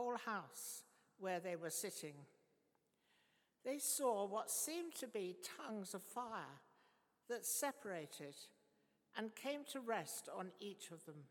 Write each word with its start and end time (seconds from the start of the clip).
whole 0.00 0.16
house 0.16 0.82
where 1.18 1.40
they 1.40 1.56
were 1.56 1.70
sitting. 1.70 2.14
They 3.64 3.78
saw 3.78 4.26
what 4.26 4.50
seemed 4.50 4.94
to 4.96 5.06
be 5.06 5.36
tongues 5.58 5.92
of 5.94 6.02
fire 6.02 6.58
that 7.28 7.44
separated 7.44 8.34
and 9.16 9.34
came 9.34 9.60
to 9.72 9.80
rest 9.80 10.28
on 10.34 10.48
each 10.58 10.90
of 10.90 11.04
them. 11.04 11.24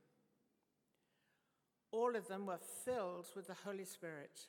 All 1.92 2.16
of 2.16 2.28
them 2.28 2.46
were 2.46 2.60
filled 2.86 3.28
with 3.36 3.47
the 3.47 3.55
Holy 3.66 3.86
Spirit 3.86 4.42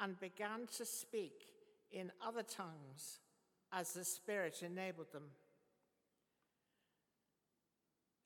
and 0.00 0.18
began 0.18 0.66
to 0.76 0.84
speak 0.84 1.46
in 1.92 2.10
other 2.26 2.42
tongues 2.42 3.20
as 3.72 3.92
the 3.92 4.04
Spirit 4.04 4.62
enabled 4.64 5.12
them. 5.12 5.30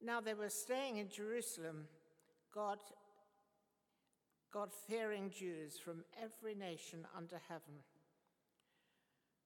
Now 0.02 0.20
they 0.22 0.34
were 0.34 0.48
staying 0.48 0.96
in 0.96 1.10
Jerusalem, 1.10 1.84
God 2.54 2.78
God 4.56 4.70
fearing 4.88 5.28
Jews 5.28 5.76
from 5.76 6.02
every 6.18 6.54
nation 6.54 7.00
under 7.14 7.38
heaven. 7.46 7.74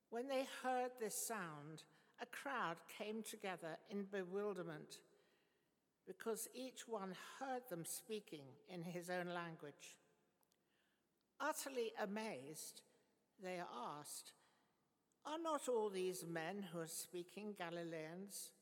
When 0.09 0.29
they 0.29 0.47
heard 0.63 0.93
this 1.01 1.17
sound, 1.17 1.83
a 2.23 2.27
crowd 2.27 2.77
came 2.97 3.25
together 3.25 3.77
in 3.91 4.05
bewilderment 4.05 5.01
because 6.07 6.47
each 6.55 6.87
one 6.87 7.17
heard 7.41 7.63
them 7.69 7.85
speaking 7.85 8.45
in 8.73 8.85
his 8.85 9.11
own 9.11 9.35
language. 9.35 9.99
Utterly 11.41 11.91
amazed, 12.01 12.83
they 13.43 13.59
asked, 13.99 14.31
Are 15.27 15.43
not 15.43 15.69
all 15.69 15.91
these 15.91 16.25
men 16.25 16.67
who 16.73 16.79
are 16.79 16.87
speaking 16.87 17.57
Galileans? 17.59 18.53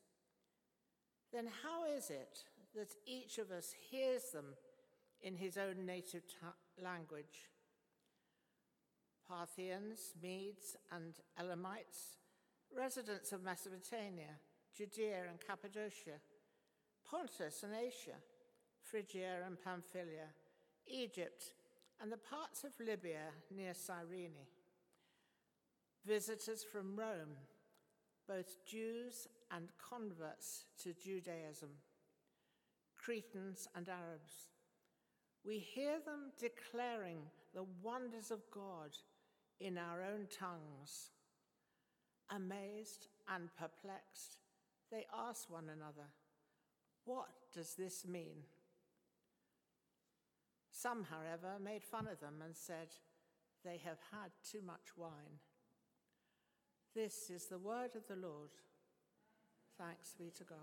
Then 1.31 1.47
how 1.61 1.85
is 1.85 2.09
it 2.09 2.43
that 2.73 2.95
each 3.05 3.37
of 3.37 3.51
us 3.51 3.75
hears 3.91 4.31
them 4.33 4.55
in 5.21 5.35
his 5.35 5.57
own 5.57 5.85
native 5.85 6.23
language? 6.81 7.49
Parthians, 9.27 10.13
Medes, 10.21 10.75
and 10.91 11.13
Elamites, 11.39 12.17
residents 12.75 13.31
of 13.31 13.43
Mesopotamia, 13.43 14.39
Judea 14.75 15.23
and 15.29 15.39
Cappadocia, 15.45 16.19
Pontus 17.09 17.63
and 17.63 17.73
Asia, 17.75 18.17
Phrygia 18.81 19.43
and 19.45 19.61
Pamphylia, 19.61 20.29
Egypt, 20.87 21.43
and 22.01 22.11
the 22.11 22.17
parts 22.17 22.63
of 22.63 22.71
Libya 22.79 23.31
near 23.55 23.73
Cyrene. 23.73 24.45
Visitors 26.05 26.63
from 26.63 26.95
Rome, 26.95 27.35
both 28.27 28.65
Jews 28.65 29.27
and 29.51 29.69
converts 29.77 30.65
to 30.83 30.93
Judaism, 30.93 31.69
Cretans 32.97 33.67
and 33.75 33.89
Arabs. 33.89 34.49
We 35.45 35.59
hear 35.59 35.99
them 36.05 36.31
declaring 36.37 37.19
the 37.53 37.65
wonders 37.81 38.31
of 38.31 38.41
God 38.51 38.95
in 39.59 39.77
our 39.77 40.01
own 40.01 40.27
tongues. 40.37 41.11
Amazed 42.29 43.07
and 43.33 43.49
perplexed, 43.57 44.37
they 44.91 45.05
ask 45.13 45.51
one 45.51 45.69
another, 45.69 46.07
What 47.05 47.29
does 47.53 47.73
this 47.73 48.05
mean? 48.07 48.43
Some, 50.71 51.05
however, 51.09 51.59
made 51.61 51.83
fun 51.83 52.07
of 52.07 52.19
them 52.19 52.35
and 52.45 52.55
said, 52.55 52.89
They 53.65 53.81
have 53.83 53.97
had 54.11 54.31
too 54.49 54.61
much 54.65 54.95
wine. 54.95 55.39
This 56.95 57.29
is 57.29 57.45
the 57.45 57.57
word 57.57 57.95
of 57.95 58.07
the 58.07 58.15
Lord. 58.15 58.49
Thanks 59.77 60.13
be 60.17 60.31
to 60.37 60.43
God. 60.43 60.57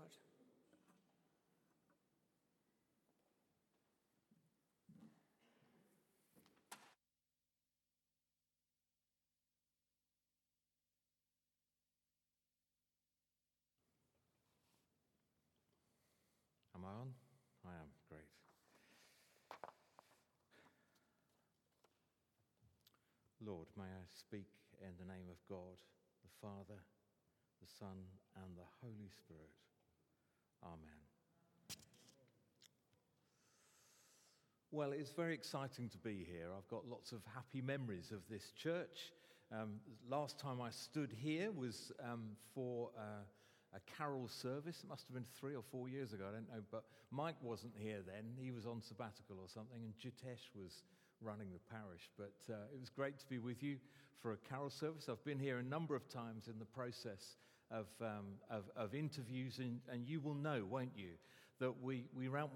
Am 16.75 16.85
I 16.85 16.89
on? 16.89 17.13
I 17.65 17.69
am. 17.69 17.89
Great. 18.07 18.21
Lord, 23.43 23.67
may 23.75 23.83
I 23.85 23.96
speak 24.13 24.47
in 24.81 24.93
the 24.99 25.05
name 25.05 25.25
of 25.29 25.37
God, 25.49 25.75
the 26.23 26.29
Father, 26.41 26.79
the 27.61 27.67
Son, 27.79 27.97
and 28.35 28.57
the 28.57 28.67
Holy 28.81 29.09
Spirit. 29.09 29.51
Amen. 30.63 30.79
Well, 34.71 34.91
it's 34.91 35.11
very 35.11 35.33
exciting 35.33 35.89
to 35.89 35.97
be 35.97 36.25
here. 36.29 36.49
I've 36.55 36.67
got 36.67 36.87
lots 36.87 37.11
of 37.11 37.21
happy 37.33 37.61
memories 37.61 38.11
of 38.11 38.19
this 38.29 38.51
church. 38.51 39.13
Um, 39.51 39.79
last 40.09 40.37
time 40.37 40.61
I 40.61 40.69
stood 40.71 41.11
here 41.11 41.51
was 41.51 41.91
um, 42.03 42.29
for. 42.53 42.89
Uh, 42.97 43.23
a 43.75 43.97
carol 43.97 44.27
service. 44.27 44.81
It 44.83 44.89
must 44.89 45.07
have 45.07 45.13
been 45.13 45.27
three 45.39 45.55
or 45.55 45.63
four 45.71 45.89
years 45.89 46.13
ago, 46.13 46.25
I 46.29 46.33
don't 46.33 46.49
know. 46.49 46.63
But 46.71 46.83
Mike 47.11 47.35
wasn't 47.41 47.73
here 47.77 47.99
then. 48.05 48.33
He 48.39 48.51
was 48.51 48.65
on 48.65 48.81
sabbatical 48.81 49.37
or 49.39 49.47
something, 49.47 49.79
and 49.83 49.93
Jitesh 49.99 50.49
was 50.55 50.83
running 51.21 51.47
the 51.51 51.59
parish. 51.71 52.09
But 52.17 52.35
uh, 52.49 52.73
it 52.73 52.79
was 52.79 52.89
great 52.89 53.19
to 53.19 53.25
be 53.27 53.37
with 53.37 53.63
you 53.63 53.77
for 54.21 54.33
a 54.33 54.37
carol 54.49 54.69
service. 54.69 55.07
I've 55.09 55.23
been 55.23 55.39
here 55.39 55.59
a 55.59 55.63
number 55.63 55.95
of 55.95 56.07
times 56.09 56.47
in 56.47 56.59
the 56.59 56.65
process 56.65 57.37
of, 57.71 57.85
um, 58.01 58.25
of, 58.49 58.63
of, 58.75 58.95
interviews, 58.95 59.59
and, 59.59 59.79
and, 59.91 60.07
you 60.07 60.21
will 60.21 60.33
know, 60.33 60.65
won't 60.69 60.91
you, 60.95 61.11
that 61.59 61.81
we, 61.81 62.05
we 62.15 62.29
went, 62.29 62.49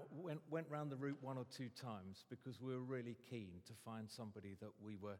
went 0.50 0.66
round 0.70 0.90
the 0.90 0.96
route 0.96 1.18
one 1.20 1.36
or 1.36 1.44
two 1.56 1.68
times 1.80 2.24
because 2.30 2.60
we 2.60 2.72
were 2.72 2.82
really 2.82 3.16
keen 3.28 3.50
to 3.66 3.72
find 3.84 4.08
somebody 4.08 4.56
that 4.60 4.70
we 4.82 4.96
were, 4.96 5.18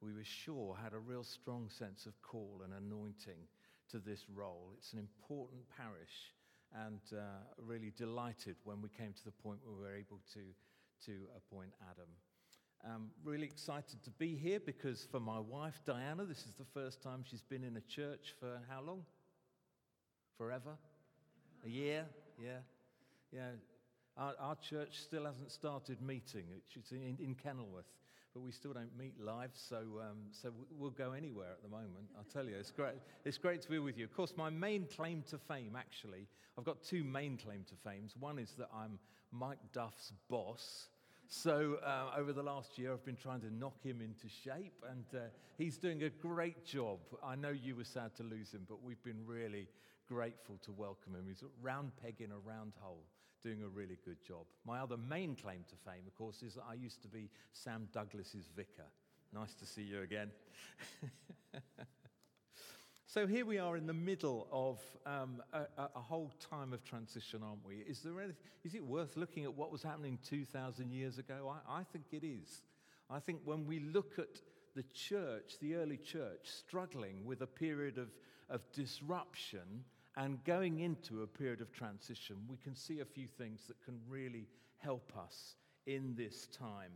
we 0.00 0.12
were 0.12 0.24
sure 0.24 0.76
had 0.80 0.92
a 0.92 0.98
real 0.98 1.24
strong 1.24 1.68
sense 1.68 2.06
of 2.06 2.20
call 2.22 2.62
and 2.64 2.72
anointing 2.72 3.48
to 3.90 3.98
this 3.98 4.24
role. 4.34 4.72
It's 4.78 4.92
an 4.92 4.98
important 4.98 5.62
parish, 5.76 6.32
and 6.86 7.00
uh, 7.12 7.22
really 7.58 7.92
delighted 7.96 8.56
when 8.64 8.80
we 8.80 8.88
came 8.88 9.12
to 9.12 9.24
the 9.24 9.32
point 9.42 9.58
where 9.64 9.74
we 9.74 9.82
were 9.82 9.96
able 9.96 10.20
to, 10.34 10.40
to 11.06 11.12
appoint 11.36 11.72
Adam. 11.90 12.08
Um, 12.84 13.10
really 13.24 13.44
excited 13.44 14.02
to 14.02 14.10
be 14.10 14.34
here 14.34 14.58
because 14.58 15.06
for 15.10 15.20
my 15.20 15.38
wife, 15.38 15.80
Diana, 15.84 16.24
this 16.24 16.38
is 16.38 16.54
the 16.58 16.64
first 16.74 17.00
time 17.00 17.24
she's 17.24 17.42
been 17.42 17.62
in 17.62 17.76
a 17.76 17.80
church 17.82 18.34
for 18.40 18.60
how 18.68 18.82
long? 18.82 19.04
Forever? 20.36 20.76
A 21.64 21.68
year? 21.68 22.06
Yeah. 22.42 22.58
Yeah. 23.32 23.50
Our, 24.16 24.34
our, 24.40 24.56
church 24.56 24.98
still 24.98 25.26
hasn't 25.26 25.52
started 25.52 26.02
meeting. 26.02 26.44
It's 26.74 26.90
in, 26.90 27.16
in 27.20 27.36
Kenilworth, 27.36 27.86
but 28.34 28.40
we 28.40 28.50
still 28.50 28.72
don't 28.72 28.94
meet 28.98 29.14
live, 29.20 29.52
so, 29.54 29.76
um, 30.00 30.18
so 30.32 30.52
we'll 30.76 30.90
go 30.90 31.12
anywhere 31.12 31.52
at 31.52 31.62
the 31.62 31.68
moment. 31.68 32.10
I'll 32.18 32.24
tell 32.24 32.44
you, 32.46 32.56
it's 32.56 32.72
great, 32.72 32.94
it's 33.24 33.38
great 33.38 33.62
to 33.62 33.70
be 33.70 33.78
with 33.78 33.96
you. 33.96 34.04
Of 34.04 34.12
course, 34.12 34.34
my 34.36 34.50
main 34.50 34.86
claim 34.94 35.22
to 35.30 35.38
fame, 35.38 35.76
actually, 35.78 36.26
I've 36.58 36.64
got 36.64 36.82
two 36.82 37.04
main 37.04 37.38
claim 37.38 37.64
to 37.68 37.74
fame. 37.88 38.08
One 38.18 38.38
is 38.38 38.52
that 38.58 38.68
I'm 38.74 38.98
Mike 39.30 39.60
Duff's 39.72 40.12
boss. 40.28 40.88
So, 41.34 41.78
uh, 41.82 42.10
over 42.18 42.34
the 42.34 42.42
last 42.42 42.76
year, 42.78 42.92
I've 42.92 43.06
been 43.06 43.16
trying 43.16 43.40
to 43.40 43.50
knock 43.50 43.82
him 43.82 44.02
into 44.02 44.28
shape, 44.28 44.84
and 44.90 45.06
uh, 45.14 45.28
he's 45.56 45.78
doing 45.78 46.02
a 46.02 46.10
great 46.10 46.66
job. 46.66 46.98
I 47.24 47.36
know 47.36 47.48
you 47.48 47.74
were 47.74 47.84
sad 47.84 48.14
to 48.16 48.22
lose 48.22 48.52
him, 48.52 48.66
but 48.68 48.82
we've 48.82 49.02
been 49.02 49.24
really 49.24 49.66
grateful 50.06 50.58
to 50.62 50.72
welcome 50.72 51.14
him. 51.14 51.24
He's 51.26 51.40
a 51.40 51.46
round 51.62 51.92
peg 51.96 52.16
in 52.20 52.32
a 52.32 52.38
round 52.38 52.74
hole, 52.78 53.06
doing 53.42 53.62
a 53.62 53.68
really 53.68 53.96
good 54.04 54.22
job. 54.22 54.44
My 54.66 54.80
other 54.80 54.98
main 54.98 55.34
claim 55.34 55.64
to 55.70 55.90
fame, 55.90 56.02
of 56.06 56.14
course, 56.14 56.42
is 56.42 56.52
that 56.56 56.64
I 56.68 56.74
used 56.74 57.00
to 57.00 57.08
be 57.08 57.30
Sam 57.54 57.88
Douglas's 57.94 58.50
vicar. 58.54 58.90
Nice 59.32 59.54
to 59.54 59.64
see 59.64 59.84
you 59.84 60.02
again. 60.02 60.30
so 63.12 63.26
here 63.26 63.44
we 63.44 63.58
are 63.58 63.76
in 63.76 63.86
the 63.86 63.92
middle 63.92 64.48
of 64.50 64.80
um, 65.04 65.42
a, 65.52 65.66
a, 65.76 66.00
whole 66.00 66.32
time 66.50 66.72
of 66.72 66.82
transition, 66.82 67.42
aren't 67.44 67.62
we? 67.62 67.84
Is, 67.86 68.00
there 68.00 68.14
is 68.64 68.74
it 68.74 68.82
worth 68.82 69.18
looking 69.18 69.44
at 69.44 69.52
what 69.52 69.70
was 69.70 69.82
happening 69.82 70.18
2,000 70.26 70.90
years 70.90 71.18
ago? 71.18 71.52
I, 71.68 71.80
I 71.80 71.82
think 71.92 72.06
it 72.12 72.24
is. 72.24 72.62
I 73.10 73.20
think 73.20 73.40
when 73.44 73.66
we 73.66 73.80
look 73.80 74.18
at 74.18 74.40
the 74.74 74.84
church, 74.94 75.56
the 75.60 75.74
early 75.74 75.98
church, 75.98 76.40
struggling 76.44 77.26
with 77.26 77.42
a 77.42 77.46
period 77.46 77.98
of, 77.98 78.08
of 78.48 78.62
disruption 78.72 79.84
and 80.16 80.42
going 80.44 80.80
into 80.80 81.22
a 81.22 81.26
period 81.26 81.60
of 81.60 81.70
transition, 81.70 82.36
we 82.48 82.56
can 82.56 82.74
see 82.74 83.00
a 83.00 83.04
few 83.04 83.26
things 83.26 83.64
that 83.68 83.76
can 83.84 84.00
really 84.08 84.48
help 84.78 85.12
us 85.22 85.56
in 85.84 86.14
this 86.16 86.46
time. 86.46 86.92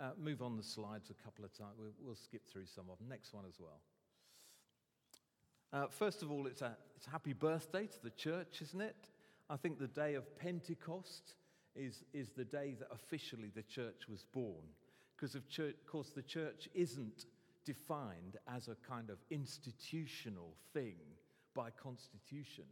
Uh, 0.00 0.10
move 0.20 0.42
on 0.42 0.56
the 0.56 0.64
slides 0.64 1.10
a 1.10 1.24
couple 1.24 1.44
of 1.44 1.56
times. 1.56 1.76
We'll, 1.78 1.94
we'll, 2.04 2.16
skip 2.16 2.42
through 2.52 2.66
some 2.66 2.86
of 2.90 2.98
them. 2.98 3.08
Next 3.08 3.32
one 3.32 3.44
as 3.48 3.60
well. 3.60 3.78
Uh, 5.72 5.86
first 5.88 6.22
of 6.22 6.30
all, 6.30 6.46
it's 6.46 6.62
a, 6.62 6.76
it's 6.96 7.06
a 7.06 7.10
happy 7.10 7.34
birthday 7.34 7.86
to 7.86 8.02
the 8.02 8.10
church, 8.10 8.62
isn't 8.62 8.80
it? 8.80 9.10
I 9.50 9.56
think 9.56 9.78
the 9.78 9.88
day 9.88 10.14
of 10.14 10.38
Pentecost 10.38 11.34
is, 11.74 12.04
is 12.14 12.30
the 12.30 12.44
day 12.44 12.74
that 12.78 12.88
officially 12.90 13.50
the 13.54 13.62
church 13.62 14.08
was 14.08 14.24
born 14.24 14.64
because 15.14 15.34
of, 15.34 15.42
of 15.58 15.86
course 15.86 16.10
the 16.10 16.22
church 16.22 16.68
isn't 16.74 17.26
defined 17.64 18.36
as 18.54 18.68
a 18.68 18.76
kind 18.88 19.10
of 19.10 19.18
institutional 19.30 20.54
thing 20.72 20.96
by 21.54 21.70
constitution. 21.70 22.64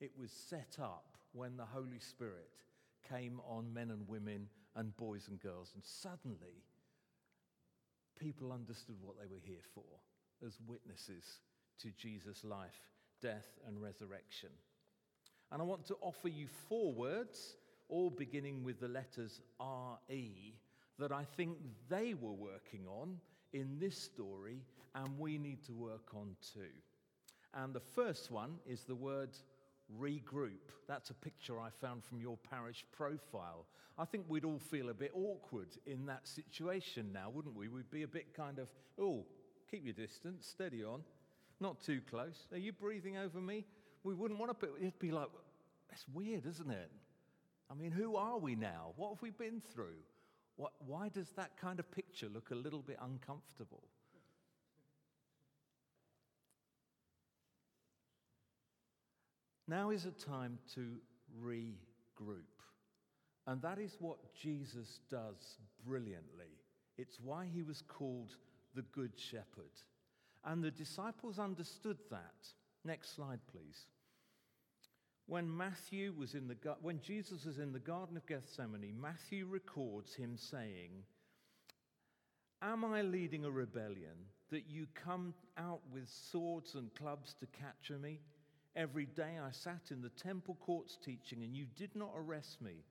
It 0.00 0.12
was 0.18 0.30
set 0.30 0.76
up 0.80 1.16
when 1.32 1.56
the 1.56 1.64
Holy 1.64 1.98
Spirit 1.98 2.50
came 3.08 3.40
on 3.48 3.72
men 3.72 3.90
and 3.90 4.06
women 4.08 4.48
and 4.76 4.96
boys 4.96 5.28
and 5.28 5.40
girls, 5.40 5.72
and 5.74 5.84
suddenly 5.84 6.64
people 8.18 8.52
understood 8.52 8.96
what 9.00 9.16
they 9.18 9.26
were 9.26 9.42
here 9.44 9.62
for 9.74 9.82
as 10.46 10.58
witnesses 10.66 11.40
to 11.82 11.90
Jesus' 11.96 12.44
life, 12.44 12.78
death, 13.20 13.46
and 13.66 13.80
resurrection. 13.80 14.50
And 15.52 15.60
I 15.60 15.64
want 15.64 15.86
to 15.86 15.96
offer 16.00 16.28
you 16.28 16.46
four 16.68 16.92
words, 16.92 17.56
all 17.88 18.10
beginning 18.10 18.64
with 18.64 18.80
the 18.80 18.88
letters 18.88 19.40
R 19.60 19.98
E, 20.10 20.54
that 20.98 21.12
I 21.12 21.24
think 21.36 21.58
they 21.88 22.14
were 22.14 22.32
working 22.32 22.86
on 22.88 23.18
in 23.52 23.78
this 23.78 23.96
story 23.96 24.62
and 24.94 25.18
we 25.18 25.38
need 25.38 25.64
to 25.64 25.72
work 25.72 26.14
on 26.14 26.36
too. 26.52 26.72
And 27.52 27.74
the 27.74 27.80
first 27.80 28.30
one 28.30 28.56
is 28.66 28.84
the 28.84 28.94
word 28.94 29.30
regroup. 30.00 30.72
That's 30.88 31.10
a 31.10 31.14
picture 31.14 31.60
I 31.60 31.68
found 31.70 32.04
from 32.04 32.20
your 32.20 32.38
parish 32.50 32.84
profile. 32.90 33.66
I 33.98 34.04
think 34.04 34.24
we'd 34.28 34.44
all 34.44 34.58
feel 34.58 34.88
a 34.88 34.94
bit 34.94 35.12
awkward 35.14 35.68
in 35.86 36.06
that 36.06 36.26
situation 36.26 37.10
now, 37.12 37.30
wouldn't 37.32 37.54
we? 37.54 37.68
We'd 37.68 37.90
be 37.90 38.02
a 38.02 38.08
bit 38.08 38.34
kind 38.34 38.58
of, 38.58 38.68
oh, 39.00 39.24
keep 39.70 39.84
your 39.84 39.94
distance, 39.94 40.46
steady 40.46 40.82
on, 40.82 41.02
not 41.64 41.80
too 41.80 42.00
close. 42.08 42.46
Are 42.52 42.58
you 42.58 42.72
breathing 42.72 43.16
over 43.16 43.40
me? 43.40 43.64
We 44.04 44.14
wouldn't 44.14 44.38
want 44.38 44.60
to, 44.60 44.68
it'd 44.76 44.98
be 44.98 45.10
like, 45.10 45.28
that's 45.88 46.04
weird, 46.12 46.44
isn't 46.46 46.70
it? 46.70 46.90
I 47.70 47.74
mean, 47.74 47.90
who 47.90 48.16
are 48.16 48.38
we 48.38 48.54
now? 48.54 48.92
What 48.96 49.14
have 49.14 49.22
we 49.22 49.30
been 49.30 49.62
through? 49.72 49.96
What, 50.56 50.72
why 50.86 51.08
does 51.08 51.30
that 51.36 51.56
kind 51.56 51.80
of 51.80 51.90
picture 51.90 52.28
look 52.32 52.50
a 52.50 52.54
little 52.54 52.82
bit 52.82 52.98
uncomfortable? 53.02 53.82
Now 59.66 59.88
is 59.88 60.04
a 60.04 60.10
time 60.10 60.58
to 60.74 60.98
regroup. 61.42 62.44
And 63.46 63.62
that 63.62 63.78
is 63.78 63.96
what 64.00 64.18
Jesus 64.34 65.00
does 65.10 65.58
brilliantly. 65.86 66.58
It's 66.98 67.18
why 67.22 67.46
he 67.52 67.62
was 67.62 67.82
called 67.88 68.36
the 68.74 68.82
Good 68.82 69.12
Shepherd. 69.16 69.72
And 70.44 70.62
the 70.62 70.70
disciples 70.70 71.38
understood 71.38 71.98
that. 72.10 72.48
Next 72.84 73.14
slide, 73.14 73.40
please. 73.50 73.86
When 75.26 75.54
Matthew 75.56 76.12
was 76.12 76.34
in 76.34 76.48
the 76.48 76.56
when 76.82 77.00
Jesus 77.00 77.46
was 77.46 77.58
in 77.58 77.72
the 77.72 77.78
garden 77.78 78.16
of 78.16 78.26
Gethsemane, 78.26 79.00
Matthew 79.00 79.46
records 79.46 80.14
him 80.14 80.36
saying, 80.36 81.06
"Am 82.60 82.84
I 82.84 83.00
leading 83.00 83.46
a 83.46 83.50
rebellion 83.50 84.28
that 84.50 84.66
you 84.66 84.86
come 84.88 85.34
out 85.56 85.80
with 85.90 86.10
swords 86.10 86.74
and 86.74 86.94
clubs 86.94 87.32
to 87.34 87.46
capture 87.46 87.98
me? 87.98 88.20
Every 88.76 89.06
day 89.06 89.38
I 89.38 89.50
sat 89.50 89.90
in 89.90 90.02
the 90.02 90.10
temple 90.10 90.56
courts 90.56 90.98
teaching 91.02 91.42
and 91.42 91.56
you 91.56 91.64
did 91.64 91.96
not 91.96 92.12
arrest 92.14 92.60
me." 92.60 92.84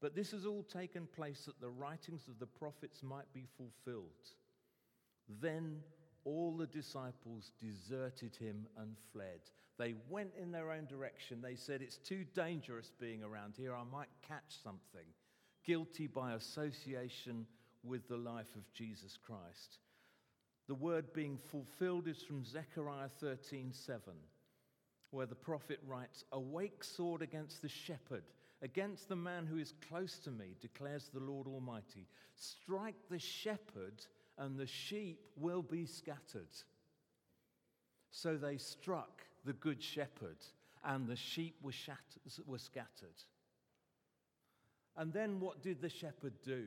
But 0.00 0.14
this 0.14 0.30
has 0.30 0.46
all 0.46 0.62
taken 0.62 1.06
place 1.06 1.44
that 1.44 1.60
the 1.60 1.70
writings 1.70 2.28
of 2.28 2.38
the 2.38 2.46
prophets 2.46 3.02
might 3.02 3.30
be 3.34 3.44
fulfilled. 3.44 4.34
Then 5.28 5.82
all 6.26 6.56
the 6.56 6.66
disciples 6.66 7.52
deserted 7.60 8.34
him 8.36 8.66
and 8.76 8.96
fled. 9.12 9.40
They 9.78 9.94
went 10.10 10.32
in 10.40 10.50
their 10.50 10.72
own 10.72 10.86
direction. 10.86 11.40
They 11.40 11.54
said, 11.54 11.80
It's 11.80 11.98
too 11.98 12.24
dangerous 12.34 12.90
being 13.00 13.22
around 13.22 13.54
here. 13.56 13.74
I 13.74 13.84
might 13.84 14.08
catch 14.26 14.60
something. 14.62 15.06
Guilty 15.64 16.08
by 16.08 16.34
association 16.34 17.46
with 17.84 18.08
the 18.08 18.16
life 18.16 18.54
of 18.56 18.72
Jesus 18.72 19.16
Christ. 19.24 19.78
The 20.66 20.74
word 20.74 21.12
being 21.12 21.38
fulfilled 21.38 22.08
is 22.08 22.22
from 22.22 22.44
Zechariah 22.44 23.08
13 23.20 23.72
7, 23.72 24.00
where 25.10 25.26
the 25.26 25.36
prophet 25.36 25.78
writes, 25.86 26.24
Awake 26.32 26.82
sword 26.82 27.22
against 27.22 27.62
the 27.62 27.68
shepherd, 27.68 28.24
against 28.62 29.08
the 29.08 29.16
man 29.16 29.46
who 29.46 29.58
is 29.58 29.74
close 29.88 30.18
to 30.20 30.32
me, 30.32 30.56
declares 30.60 31.08
the 31.12 31.20
Lord 31.20 31.46
Almighty. 31.46 32.08
Strike 32.34 32.96
the 33.08 33.20
shepherd 33.20 34.02
and 34.38 34.58
the 34.58 34.66
sheep 34.66 35.20
will 35.36 35.62
be 35.62 35.86
scattered. 35.86 36.48
So 38.10 38.36
they 38.36 38.56
struck 38.58 39.22
the 39.44 39.52
good 39.52 39.82
shepherd, 39.82 40.38
and 40.84 41.06
the 41.06 41.16
sheep 41.16 41.56
were, 41.62 41.72
shattered, 41.72 42.22
were 42.46 42.58
scattered. 42.58 43.22
And 44.96 45.12
then 45.12 45.40
what 45.40 45.62
did 45.62 45.80
the 45.80 45.88
shepherd 45.88 46.34
do? 46.44 46.64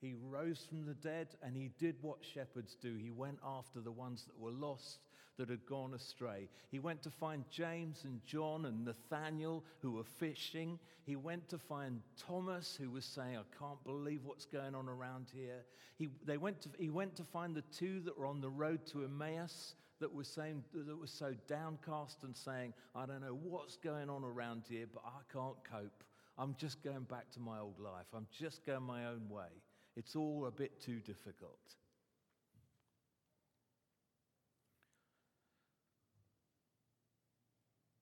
He 0.00 0.14
rose 0.28 0.66
from 0.68 0.84
the 0.84 0.94
dead 0.94 1.28
and 1.42 1.56
he 1.56 1.70
did 1.78 1.96
what 2.02 2.18
shepherds 2.22 2.76
do. 2.80 2.94
He 2.94 3.10
went 3.10 3.38
after 3.44 3.80
the 3.80 3.92
ones 3.92 4.24
that 4.26 4.38
were 4.38 4.50
lost 4.50 4.98
that 5.38 5.50
had 5.50 5.64
gone 5.66 5.94
astray. 5.94 6.48
He 6.70 6.78
went 6.78 7.02
to 7.02 7.10
find 7.10 7.44
James 7.50 8.04
and 8.04 8.20
John 8.24 8.66
and 8.66 8.84
Nathaniel 8.84 9.64
who 9.80 9.92
were 9.92 10.04
fishing. 10.04 10.78
He 11.04 11.16
went 11.16 11.48
to 11.50 11.58
find 11.58 12.00
Thomas 12.16 12.76
who 12.80 12.90
was 12.90 13.04
saying, 13.04 13.36
I 13.36 13.58
can't 13.58 13.82
believe 13.84 14.20
what's 14.24 14.46
going 14.46 14.74
on 14.74 14.88
around 14.88 15.26
here. 15.32 15.64
He, 15.98 16.08
they 16.24 16.36
went 16.36 16.60
to, 16.62 16.68
he 16.78 16.90
went 16.90 17.16
to 17.16 17.24
find 17.24 17.54
the 17.54 17.64
two 17.76 18.00
that 18.00 18.18
were 18.18 18.26
on 18.26 18.40
the 18.40 18.50
road 18.50 18.86
to 18.92 19.04
Emmaus 19.04 19.74
that 20.00 20.12
were, 20.12 20.24
saying, 20.24 20.62
that 20.74 20.98
were 20.98 21.06
so 21.06 21.34
downcast 21.48 22.22
and 22.22 22.36
saying, 22.36 22.74
I 22.94 23.06
don't 23.06 23.22
know 23.22 23.38
what's 23.42 23.76
going 23.76 24.10
on 24.10 24.24
around 24.24 24.64
here, 24.68 24.86
but 24.92 25.02
I 25.06 25.20
can't 25.32 25.56
cope. 25.70 26.04
I'm 26.38 26.54
just 26.58 26.82
going 26.82 27.04
back 27.04 27.30
to 27.32 27.40
my 27.40 27.58
old 27.58 27.80
life. 27.80 28.06
I'm 28.14 28.26
just 28.38 28.66
going 28.66 28.82
my 28.82 29.06
own 29.06 29.28
way. 29.30 29.48
It's 29.96 30.14
all 30.14 30.44
a 30.46 30.50
bit 30.50 30.80
too 30.82 31.00
difficult. 31.00 31.58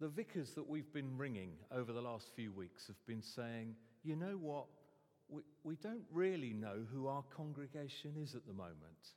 The 0.04 0.10
vicars 0.10 0.50
that 0.50 0.68
we've 0.68 0.92
been 0.92 1.16
ringing 1.16 1.52
over 1.74 1.90
the 1.90 2.02
last 2.02 2.28
few 2.36 2.52
weeks 2.52 2.88
have 2.88 3.06
been 3.06 3.22
saying, 3.22 3.74
you 4.02 4.16
know 4.16 4.36
what? 4.38 4.66
We, 5.30 5.40
we 5.62 5.76
don't 5.76 6.04
really 6.12 6.52
know 6.52 6.80
who 6.92 7.06
our 7.06 7.22
congregation 7.34 8.12
is 8.22 8.34
at 8.34 8.46
the 8.46 8.52
moment. 8.52 9.14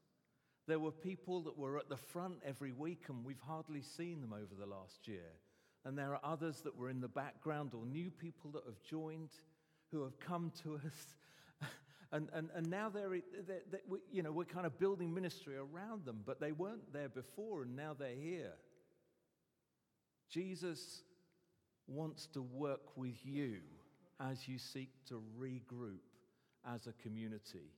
There 0.66 0.80
were 0.80 0.94
people 0.94 1.42
that 1.42 1.58
were 1.58 1.78
at 1.78 1.90
the 1.90 1.98
front 1.98 2.36
every 2.46 2.72
week, 2.72 3.04
and 3.10 3.26
we've 3.26 3.42
hardly 3.46 3.82
seen 3.82 4.22
them 4.22 4.32
over 4.32 4.56
the 4.58 4.66
last 4.66 5.10
year. 5.10 5.34
And 5.84 5.98
there 5.98 6.14
are 6.14 6.22
others 6.24 6.62
that 6.62 6.78
were 6.78 6.90
in 6.90 7.02
the 7.02 7.10
background 7.10 7.74
or 7.74 7.86
new 7.86 8.10
people 8.10 8.50
that 8.52 8.64
have 8.66 8.82
joined 8.90 9.32
who 9.92 10.04
have 10.04 10.18
come 10.22 10.54
to 10.64 10.76
us. 10.76 11.68
and, 12.14 12.30
and, 12.32 12.48
and 12.56 12.70
now 12.70 12.88
they're, 12.88 13.10
they're, 13.46 13.60
they're, 13.70 13.82
you 14.10 14.24
know, 14.24 14.32
we're 14.32 14.46
kind 14.46 14.66
of 14.66 14.80
building 14.80 15.14
ministry 15.14 15.58
around 15.58 16.06
them, 16.06 16.22
but 16.26 16.40
they 16.40 16.54
weren't 16.54 16.94
there 16.94 17.10
before, 17.10 17.64
and 17.64 17.76
now 17.76 17.94
they're 17.94 18.16
here. 18.16 18.54
Jesus 20.30 21.04
wants 21.88 22.28
to 22.28 22.42
work 22.42 22.98
with 22.98 23.26
you 23.26 23.60
as 24.20 24.48
you 24.48 24.58
seek 24.58 24.90
to 25.08 25.22
regroup 25.40 26.00
as 26.68 26.88
a 26.88 26.94
community. 27.04 27.72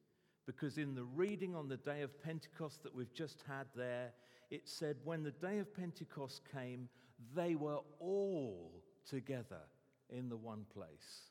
Because 0.46 0.78
in 0.78 0.96
the 0.96 1.04
reading 1.04 1.56
on 1.56 1.68
the 1.68 1.78
day 1.78 2.02
of 2.02 2.24
Pentecost 2.24 2.82
that 2.84 2.96
we've 2.96 3.14
just 3.14 3.44
had 3.48 3.68
there, 3.76 4.12
it 4.50 4.68
said, 4.68 4.98
when 5.04 5.22
the 5.22 5.32
day 5.32 5.60
of 5.60 5.76
Pentecost 5.76 6.42
came, 6.52 6.90
they 7.36 7.56
were 7.56 7.80
all 8.00 8.72
together 9.08 9.62
in 10.10 10.30
the 10.30 10.38
one 10.38 10.66
place. 10.74 11.30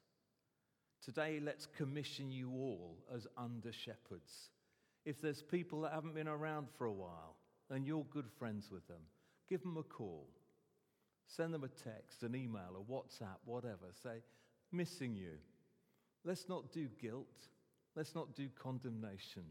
Today, 1.05 1.41
let's 1.43 1.67
commission 1.67 2.31
you 2.31 2.51
all 2.51 2.97
as 3.13 3.27
under 3.37 3.73
shepherds. 3.73 4.51
If 5.05 5.21
there's 5.21 5.43
people 5.43 5.81
that 5.81 5.93
haven't 5.93 6.15
been 6.15 6.29
around 6.29 6.69
for 6.77 6.85
a 6.85 6.93
while 6.93 7.37
and 7.71 7.87
you're 7.87 8.05
good 8.11 8.29
friends 8.39 8.71
with 8.71 8.87
them, 8.87 9.01
give 9.49 9.63
them 9.63 9.79
a 9.79 9.83
call. 9.83 10.29
Send 11.29 11.53
them 11.53 11.65
a 11.65 11.69
text, 11.69 12.23
an 12.23 12.35
email, 12.35 12.75
a 12.75 12.93
WhatsApp, 12.93 13.37
whatever. 13.45 13.93
Say, 14.03 14.23
missing 14.73 15.15
you. 15.15 15.33
Let's 16.25 16.49
not 16.49 16.73
do 16.73 16.89
guilt. 17.01 17.27
Let's 17.95 18.15
not 18.15 18.35
do 18.35 18.49
condemnation. 18.61 19.45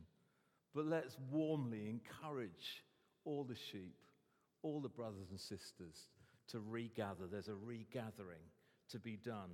But 0.74 0.86
let's 0.86 1.18
warmly 1.32 1.90
encourage 1.90 2.84
all 3.26 3.44
the 3.44 3.56
sheep, 3.56 3.96
all 4.64 4.82
the 4.82 4.90
brothers 4.90 5.30
and 5.30 5.40
sisters 5.40 6.10
to 6.50 6.60
regather. 6.60 7.28
There's 7.30 7.48
a 7.48 7.56
regathering 7.56 8.44
to 8.90 9.00
be 9.00 9.18
done. 9.18 9.52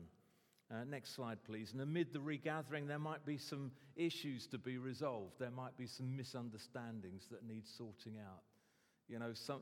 Uh, 0.72 0.86
next 0.86 1.16
slide, 1.16 1.40
please. 1.46 1.74
And 1.74 1.82
amid 1.82 2.14
the 2.14 2.20
regathering, 2.20 2.88
there 2.88 3.00
might 3.00 3.26
be 3.26 3.38
some 3.38 3.72
issues 3.96 4.48
to 4.48 4.58
be 4.58 4.78
resolved. 4.78 5.34
There 5.40 5.52
might 5.52 5.78
be 5.78 5.88
some 5.88 6.16
misunderstandings 6.16 7.28
that 7.32 7.46
need 7.46 7.68
sorting 7.68 8.18
out. 8.18 8.44
You 9.10 9.20
know, 9.20 9.34
some, 9.34 9.62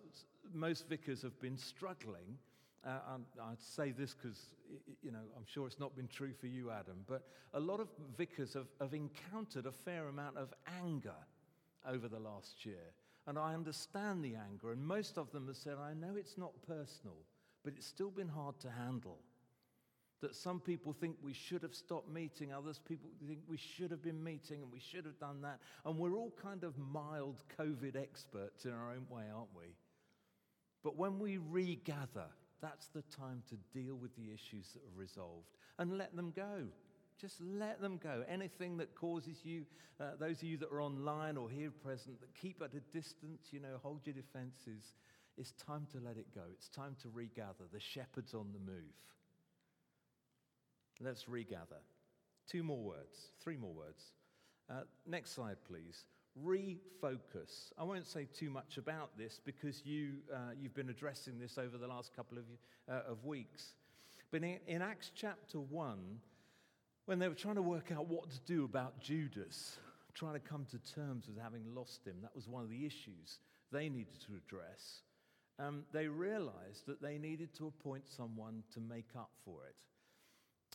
most 0.53 0.87
vicars 0.87 1.23
have 1.23 1.39
been 1.41 1.57
struggling 1.57 2.37
uh, 2.85 3.17
I'd 3.43 3.61
say 3.61 3.91
this 3.91 4.13
because, 4.13 4.49
you 5.01 5.11
know, 5.11 5.19
I'm 5.37 5.45
sure 5.45 5.67
it's 5.67 5.79
not 5.79 5.95
been 5.95 6.07
true 6.07 6.33
for 6.39 6.47
you, 6.47 6.71
Adam, 6.71 7.03
but 7.07 7.27
a 7.53 7.59
lot 7.59 7.79
of 7.79 7.89
vicars 8.17 8.53
have, 8.53 8.67
have 8.79 8.93
encountered 8.93 9.65
a 9.65 9.71
fair 9.71 10.07
amount 10.07 10.37
of 10.37 10.53
anger 10.83 11.15
over 11.87 12.07
the 12.07 12.19
last 12.19 12.65
year. 12.65 12.93
And 13.27 13.37
I 13.37 13.53
understand 13.53 14.23
the 14.23 14.35
anger, 14.35 14.71
and 14.71 14.83
most 14.83 15.17
of 15.17 15.31
them 15.31 15.47
have 15.47 15.57
said, 15.57 15.75
I 15.79 15.93
know 15.93 16.15
it's 16.17 16.37
not 16.37 16.53
personal, 16.67 17.17
but 17.63 17.73
it's 17.77 17.85
still 17.85 18.09
been 18.09 18.27
hard 18.27 18.59
to 18.61 18.69
handle. 18.71 19.19
That 20.21 20.35
some 20.35 20.59
people 20.59 20.93
think 20.93 21.15
we 21.21 21.33
should 21.33 21.63
have 21.63 21.73
stopped 21.73 22.09
meeting, 22.09 22.51
others 22.53 22.79
people 22.79 23.09
think 23.27 23.39
we 23.47 23.57
should 23.57 23.89
have 23.89 24.03
been 24.03 24.23
meeting 24.23 24.61
and 24.61 24.71
we 24.71 24.79
should 24.79 25.05
have 25.05 25.19
done 25.19 25.41
that. 25.41 25.59
And 25.83 25.97
we're 25.97 26.15
all 26.15 26.33
kind 26.41 26.63
of 26.63 26.77
mild 26.77 27.43
COVID 27.59 27.95
experts 27.95 28.65
in 28.65 28.71
our 28.71 28.91
own 28.91 29.05
way, 29.09 29.23
aren't 29.35 29.55
we? 29.55 29.75
But 30.83 30.95
when 30.95 31.19
we 31.19 31.37
regather, 31.37 32.27
that's 32.61 32.87
the 32.87 33.03
time 33.03 33.43
to 33.49 33.55
deal 33.77 33.95
with 33.95 34.15
the 34.15 34.31
issues 34.33 34.69
that 34.73 34.79
are 34.79 34.99
resolved 34.99 35.47
and 35.79 35.97
let 35.97 36.15
them 36.15 36.31
go. 36.35 36.67
Just 37.19 37.39
let 37.41 37.81
them 37.81 37.99
go. 38.01 38.23
Anything 38.27 38.77
that 38.77 38.95
causes 38.95 39.37
you, 39.43 39.65
uh, 39.99 40.11
those 40.19 40.37
of 40.37 40.43
you 40.43 40.57
that 40.57 40.71
are 40.71 40.81
online 40.81 41.37
or 41.37 41.49
here 41.49 41.71
present, 41.83 42.19
that 42.21 42.33
keep 42.33 42.61
at 42.61 42.73
a 42.73 42.79
distance, 42.97 43.47
you 43.51 43.59
know, 43.59 43.79
hold 43.81 44.01
your 44.05 44.15
defenses, 44.15 44.93
it's 45.37 45.51
time 45.53 45.87
to 45.91 45.99
let 45.99 46.17
it 46.17 46.33
go. 46.33 46.41
It's 46.53 46.67
time 46.69 46.95
to 47.03 47.09
regather. 47.09 47.65
The 47.71 47.79
shepherd's 47.79 48.33
on 48.33 48.47
the 48.53 48.59
move. 48.59 48.93
Let's 50.99 51.27
regather. 51.27 51.81
Two 52.47 52.63
more 52.63 52.81
words, 52.81 53.31
three 53.43 53.57
more 53.57 53.73
words. 53.73 54.03
Uh, 54.69 54.81
next 55.07 55.33
slide, 55.33 55.57
please. 55.67 56.05
Refocus. 56.39 57.71
I 57.77 57.83
won't 57.83 58.07
say 58.07 58.27
too 58.33 58.49
much 58.49 58.77
about 58.77 59.17
this 59.17 59.39
because 59.43 59.85
you, 59.85 60.13
uh, 60.33 60.51
you've 60.59 60.73
been 60.73 60.89
addressing 60.89 61.39
this 61.39 61.57
over 61.57 61.77
the 61.77 61.87
last 61.87 62.15
couple 62.15 62.37
of, 62.37 62.45
uh, 62.89 63.11
of 63.11 63.25
weeks. 63.25 63.75
But 64.31 64.43
in, 64.43 64.59
in 64.67 64.81
Acts 64.81 65.11
chapter 65.13 65.59
1, 65.59 66.19
when 67.05 67.19
they 67.19 67.27
were 67.27 67.35
trying 67.35 67.55
to 67.55 67.61
work 67.61 67.91
out 67.91 68.07
what 68.07 68.29
to 68.29 68.39
do 68.45 68.63
about 68.63 69.01
Judas, 69.01 69.77
trying 70.13 70.33
to 70.33 70.39
come 70.39 70.65
to 70.71 70.79
terms 70.93 71.27
with 71.27 71.41
having 71.41 71.63
lost 71.75 72.05
him, 72.05 72.15
that 72.21 72.35
was 72.35 72.47
one 72.47 72.63
of 72.63 72.69
the 72.69 72.85
issues 72.85 73.39
they 73.71 73.89
needed 73.89 74.19
to 74.27 74.33
address. 74.35 75.01
Um, 75.59 75.83
they 75.91 76.07
realized 76.07 76.85
that 76.87 77.01
they 77.01 77.17
needed 77.17 77.53
to 77.55 77.67
appoint 77.67 78.03
someone 78.07 78.63
to 78.73 78.79
make 78.79 79.09
up 79.17 79.31
for 79.43 79.65
it. 79.67 79.75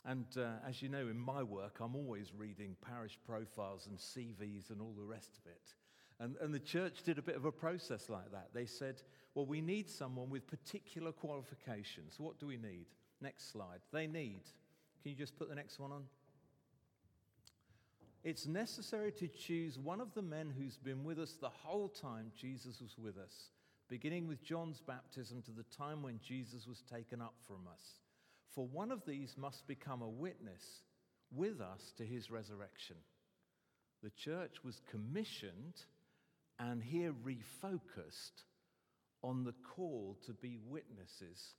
And 0.07 0.25
uh, 0.37 0.53
as 0.65 0.81
you 0.81 0.87
know, 0.87 1.09
in 1.09 1.19
my 1.19 1.43
work, 1.43 1.79
I'm 1.81 1.93
always 1.93 2.31
reading 2.35 2.77
parish 2.81 3.19
profiles 3.27 3.87
and 3.87 3.97
CVs 3.97 4.69
and 4.69 4.81
all 4.81 4.93
the 4.97 5.03
rest 5.03 5.37
of 5.37 5.51
it. 5.51 5.73
And, 6.19 6.35
and 6.41 6.53
the 6.53 6.59
church 6.59 7.03
did 7.03 7.19
a 7.19 7.21
bit 7.21 7.35
of 7.35 7.43
a 7.43 7.51
process 7.51 8.09
like 8.09 8.31
that. 8.31 8.47
They 8.53 8.65
said, 8.65 9.01
well, 9.35 9.45
we 9.45 9.59
need 9.59 9.89
someone 9.89 10.29
with 10.29 10.47
particular 10.47 11.11
qualifications. 11.11 12.15
What 12.19 12.39
do 12.39 12.47
we 12.47 12.55
need? 12.55 12.85
Next 13.21 13.51
slide. 13.51 13.81
They 13.91 14.07
need, 14.07 14.43
can 15.03 15.11
you 15.11 15.15
just 15.15 15.37
put 15.37 15.49
the 15.49 15.55
next 15.55 15.77
one 15.77 15.91
on? 15.91 16.03
It's 18.23 18.47
necessary 18.47 19.11
to 19.11 19.27
choose 19.27 19.77
one 19.77 19.99
of 19.99 20.13
the 20.13 20.21
men 20.21 20.53
who's 20.57 20.77
been 20.77 21.03
with 21.03 21.19
us 21.19 21.33
the 21.39 21.49
whole 21.49 21.89
time 21.89 22.31
Jesus 22.35 22.81
was 22.81 22.97
with 22.97 23.17
us, 23.17 23.51
beginning 23.89 24.25
with 24.25 24.41
John's 24.41 24.79
baptism 24.79 25.41
to 25.43 25.51
the 25.51 25.63
time 25.63 26.01
when 26.01 26.19
Jesus 26.25 26.65
was 26.65 26.81
taken 26.89 27.21
up 27.21 27.35
from 27.45 27.67
us. 27.71 27.99
For 28.53 28.65
one 28.65 28.91
of 28.91 29.05
these 29.05 29.35
must 29.37 29.67
become 29.67 30.01
a 30.01 30.09
witness 30.09 30.63
with 31.31 31.61
us 31.61 31.93
to 31.97 32.05
his 32.05 32.31
resurrection. 32.31 32.95
The 34.03 34.09
church 34.11 34.63
was 34.63 34.81
commissioned 34.89 35.81
and 36.59 36.81
here 36.81 37.13
refocused 37.13 38.43
on 39.23 39.43
the 39.43 39.53
call 39.75 40.17
to 40.25 40.33
be 40.33 40.57
witnesses 40.57 41.55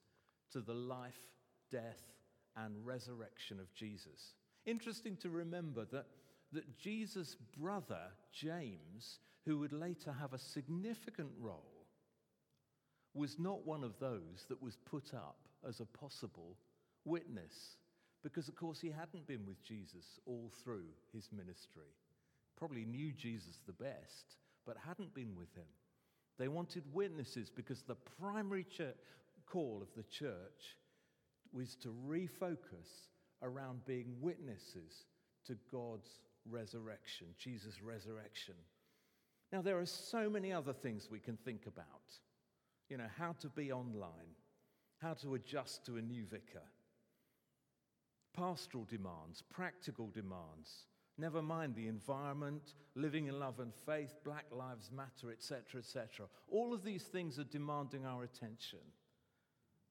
to 0.53 0.61
the 0.61 0.75
life, 0.75 1.19
death, 1.71 2.03
and 2.57 2.75
resurrection 2.85 3.61
of 3.61 3.73
Jesus. 3.75 4.35
Interesting 4.67 5.17
to 5.19 5.31
remember 5.31 5.85
that, 5.93 6.07
that 6.53 6.79
Jesus' 6.79 7.37
brother, 7.57 8.01
James, 8.33 9.21
who 9.45 9.59
would 9.59 9.73
later 9.73 10.13
have 10.13 10.33
a 10.33 10.39
significant 10.39 11.31
role, 11.39 11.87
was 13.15 13.39
not 13.39 13.67
one 13.67 13.85
of 13.85 13.99
those 13.99 14.47
that 14.49 14.63
was 14.63 14.77
put 14.77 15.15
up 15.15 15.39
as 15.67 15.81
a 15.81 15.87
possible 15.87 16.57
witness 17.09 17.77
because, 18.23 18.49
of 18.49 18.57
course, 18.57 18.81
he 18.81 18.91
hadn't 18.91 19.27
been 19.27 19.47
with 19.47 19.63
Jesus 19.63 20.19
all 20.27 20.51
through 20.63 20.87
his 21.13 21.29
ministry. 21.33 21.95
Probably 22.57 22.85
knew 22.85 23.13
Jesus 23.13 23.61
the 23.67 23.73
best, 23.73 24.37
but 24.67 24.77
hadn't 24.87 25.15
been 25.15 25.37
with 25.37 25.55
him. 25.55 25.69
They 26.39 26.49
wanted 26.49 26.83
witnesses 26.93 27.51
because 27.55 27.83
the 27.83 27.97
primary 28.21 28.65
church, 28.65 28.97
call 29.47 29.81
of 29.81 29.89
the 29.97 30.09
church 30.11 30.77
was 31.53 31.75
to 31.77 31.95
refocus 32.07 33.09
around 33.43 33.85
being 33.87 34.15
witnesses 34.21 35.07
to 35.47 35.57
God's 35.73 36.21
resurrection, 36.49 37.29
Jesus' 37.39 37.83
resurrection. 37.83 38.55
Now, 39.53 39.63
there 39.63 39.79
are 39.79 39.87
so 39.87 40.29
many 40.29 40.53
other 40.53 40.73
things 40.73 41.09
we 41.11 41.21
can 41.21 41.37
think 41.37 41.67
about. 41.67 41.87
You 42.91 42.99
know, 42.99 43.09
how 43.19 43.33
to 43.41 43.49
be 43.49 43.73
online, 43.73 44.35
how 44.99 45.15
to 45.15 45.35
adjust 45.35 45.87
to 45.87 45.97
a 45.97 46.03
new 46.03 46.27
vicar, 46.27 46.65
pastoral 48.39 48.87
demands, 48.89 49.43
practical 49.51 50.09
demands, 50.09 50.87
never 51.19 51.43
mind 51.43 51.75
the 51.75 51.89
environment, 51.89 52.75
living 52.95 53.27
in 53.27 53.39
love 53.39 53.59
and 53.59 53.73
faith, 53.85 54.15
Black 54.25 54.45
Lives 54.53 54.91
Matter, 54.95 55.33
etc., 55.33 55.81
etc. 55.81 56.27
All 56.51 56.73
of 56.73 56.85
these 56.85 57.03
things 57.03 57.39
are 57.39 57.45
demanding 57.45 58.07
our 58.07 58.23
attention. 58.23 58.79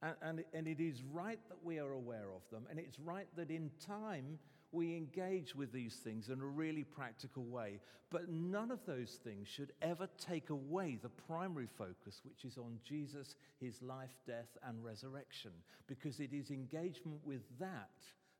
And, 0.02 0.16
and, 0.22 0.44
and 0.54 0.68
it 0.68 0.80
is 0.80 1.04
right 1.12 1.40
that 1.50 1.64
we 1.64 1.80
are 1.80 1.92
aware 1.92 2.30
of 2.34 2.50
them, 2.50 2.68
and 2.70 2.80
it's 2.80 3.00
right 3.00 3.28
that 3.36 3.52
in 3.52 3.70
time 3.86 4.40
we 4.72 4.96
engage 4.96 5.56
with 5.56 5.72
these 5.72 5.96
things 5.96 6.30
in 6.30 6.40
a 6.40 6.46
really 6.46 6.84
practical 6.84 7.44
way. 7.44 7.80
But 8.10 8.30
none 8.30 8.72
of 8.72 8.86
those 8.86 9.20
things 9.24 9.50
should 9.50 9.74
ever 9.82 10.08
take 10.18 10.50
away 10.50 10.98
the 11.02 11.10
primary 11.10 11.68
focus, 11.78 12.22
which 12.24 12.46
is 12.46 12.58
on 12.58 12.80
Jesus, 12.88 13.36
his 13.60 13.82
life, 13.82 14.16
death, 14.26 14.58
and 14.66 14.82
resurrection, 14.84 15.52
because 15.88 16.22
it 16.22 16.32
is 16.32 16.50
engagement 16.50 17.20
with 17.26 17.42
that 17.60 17.90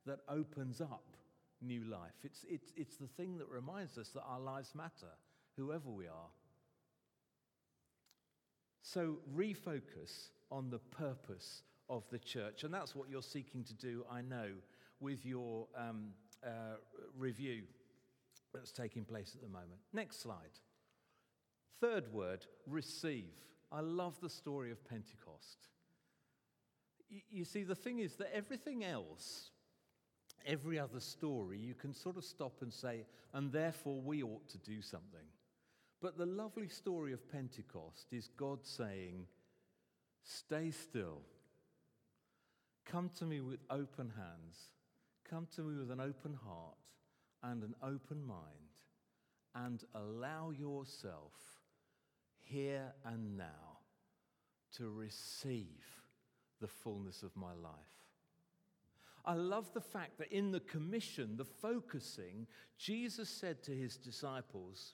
that 0.08 0.20
opens 0.28 0.82
up 0.82 1.04
new 1.62 1.84
life. 1.84 2.14
It's, 2.24 2.46
it's, 2.50 2.72
it's 2.76 2.98
the 2.98 3.08
thing 3.08 3.38
that 3.38 3.48
reminds 3.50 3.98
us 3.98 4.10
that 4.10 4.24
our 4.28 4.40
lives 4.40 4.74
matter, 4.76 5.12
whoever 5.56 5.90
we 5.90 6.06
are. 6.06 6.30
So 8.82 9.18
refocus 9.36 10.30
on 10.52 10.70
the 10.70 10.80
purpose 10.80 11.64
of 11.90 12.04
the 12.10 12.20
church. 12.20 12.64
And 12.64 12.74
that's 12.74 12.96
what 12.96 13.10
you're 13.10 13.22
seeking 13.22 13.64
to 13.66 13.74
do, 13.74 14.06
I 14.12 14.22
know, 14.22 14.50
with 15.00 15.26
your 15.26 15.68
um, 15.78 16.10
uh, 16.44 16.78
review 17.18 17.64
that's 18.54 18.72
taking 18.72 19.04
place 19.04 19.34
at 19.36 19.42
the 19.42 19.50
moment. 19.50 19.80
Next 19.94 20.22
slide. 20.22 20.60
Third 21.80 22.12
word, 22.14 22.46
receive. 22.66 23.34
I 23.72 23.82
love 23.82 24.20
the 24.22 24.30
story 24.30 24.72
of 24.72 24.88
Pentecost. 24.88 25.68
You, 27.10 27.22
you 27.30 27.46
see, 27.46 27.64
the 27.64 27.76
thing 27.76 28.00
is 28.00 28.16
that 28.16 28.34
everything 28.34 28.84
else 28.84 29.52
every 30.46 30.80
other 30.80 31.00
story, 31.00 31.58
you 31.58 31.74
can 31.74 31.94
sort 31.94 32.18
of 32.18 32.24
stop 32.24 32.62
and 32.62 32.74
say, 32.74 33.06
and 33.34 33.52
therefore 33.52 34.00
we 34.02 34.24
ought 34.24 34.48
to 34.50 34.58
do 34.60 34.82
something. 34.82 35.26
But 36.02 36.18
the 36.18 36.26
lovely 36.26 36.68
story 36.68 37.14
of 37.14 37.32
Pentecost 37.32 38.08
is 38.12 38.30
God 38.38 38.60
saying, 38.64 39.26
Stay 40.24 40.72
still. 40.72 41.22
Come 42.86 43.10
to 43.18 43.26
me 43.26 43.42
with 43.42 43.60
open 43.70 44.12
hands. 44.16 44.58
Come 45.30 45.48
to 45.56 45.62
me 45.62 45.80
with 45.80 45.92
an 45.92 46.00
open 46.00 46.38
heart 46.46 46.78
and 47.44 47.64
an 47.64 47.76
open 47.84 48.26
mind, 48.26 48.74
and 49.56 49.84
allow 49.96 50.52
yourself 50.52 51.34
here 52.40 52.94
and 53.06 53.38
now 53.38 53.80
to 54.78 54.90
receive 54.90 55.86
the 56.62 56.68
fullness 56.68 57.24
of 57.24 57.36
my 57.36 57.54
life. 57.54 58.07
I 59.28 59.34
love 59.34 59.74
the 59.74 59.82
fact 59.82 60.18
that 60.20 60.32
in 60.32 60.52
the 60.52 60.62
commission, 60.62 61.36
the 61.36 61.44
focusing, 61.44 62.48
Jesus 62.78 63.30
said 63.30 63.62
to 63.64 63.72
his 63.72 63.98
disciples, 63.98 64.94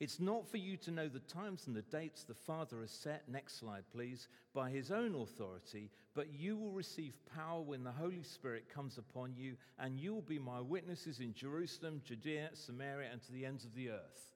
It's 0.00 0.18
not 0.18 0.50
for 0.50 0.56
you 0.56 0.78
to 0.78 0.90
know 0.90 1.06
the 1.06 1.20
times 1.20 1.66
and 1.66 1.76
the 1.76 1.82
dates 1.82 2.24
the 2.24 2.32
Father 2.32 2.80
has 2.80 2.90
set, 2.90 3.28
next 3.28 3.60
slide 3.60 3.84
please, 3.92 4.28
by 4.54 4.70
his 4.70 4.90
own 4.90 5.14
authority, 5.14 5.90
but 6.14 6.32
you 6.32 6.56
will 6.56 6.72
receive 6.72 7.12
power 7.34 7.60
when 7.60 7.84
the 7.84 7.92
Holy 7.92 8.22
Spirit 8.22 8.72
comes 8.72 8.96
upon 8.96 9.34
you, 9.36 9.56
and 9.78 10.00
you 10.00 10.14
will 10.14 10.22
be 10.22 10.38
my 10.38 10.62
witnesses 10.62 11.20
in 11.20 11.34
Jerusalem, 11.34 12.00
Judea, 12.02 12.48
Samaria, 12.54 13.10
and 13.12 13.22
to 13.24 13.32
the 13.32 13.44
ends 13.44 13.66
of 13.66 13.74
the 13.74 13.90
earth. 13.90 14.35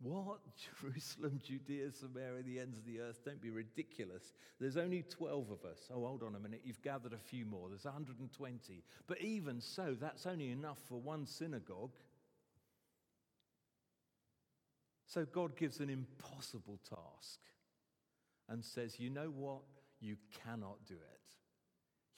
What? 0.00 0.40
Jerusalem, 0.80 1.40
Judea, 1.42 1.92
Samaria, 1.92 2.42
the 2.42 2.60
ends 2.60 2.78
of 2.78 2.84
the 2.84 3.00
earth? 3.00 3.20
Don't 3.24 3.40
be 3.40 3.50
ridiculous. 3.50 4.32
There's 4.60 4.76
only 4.76 5.02
12 5.02 5.50
of 5.50 5.64
us. 5.64 5.78
Oh, 5.90 6.06
hold 6.06 6.22
on 6.22 6.34
a 6.34 6.40
minute. 6.40 6.62
You've 6.64 6.82
gathered 6.82 7.12
a 7.12 7.18
few 7.18 7.46
more. 7.46 7.68
There's 7.68 7.84
120. 7.84 8.82
But 9.06 9.20
even 9.20 9.60
so, 9.60 9.96
that's 9.98 10.26
only 10.26 10.50
enough 10.50 10.78
for 10.88 11.00
one 11.00 11.26
synagogue. 11.26 11.96
So 15.06 15.24
God 15.24 15.56
gives 15.56 15.80
an 15.80 15.90
impossible 15.90 16.80
task 16.88 17.38
and 18.48 18.64
says, 18.64 18.98
You 18.98 19.10
know 19.10 19.32
what? 19.34 19.62
You 20.00 20.16
cannot 20.44 20.84
do 20.86 20.94
it. 20.94 21.28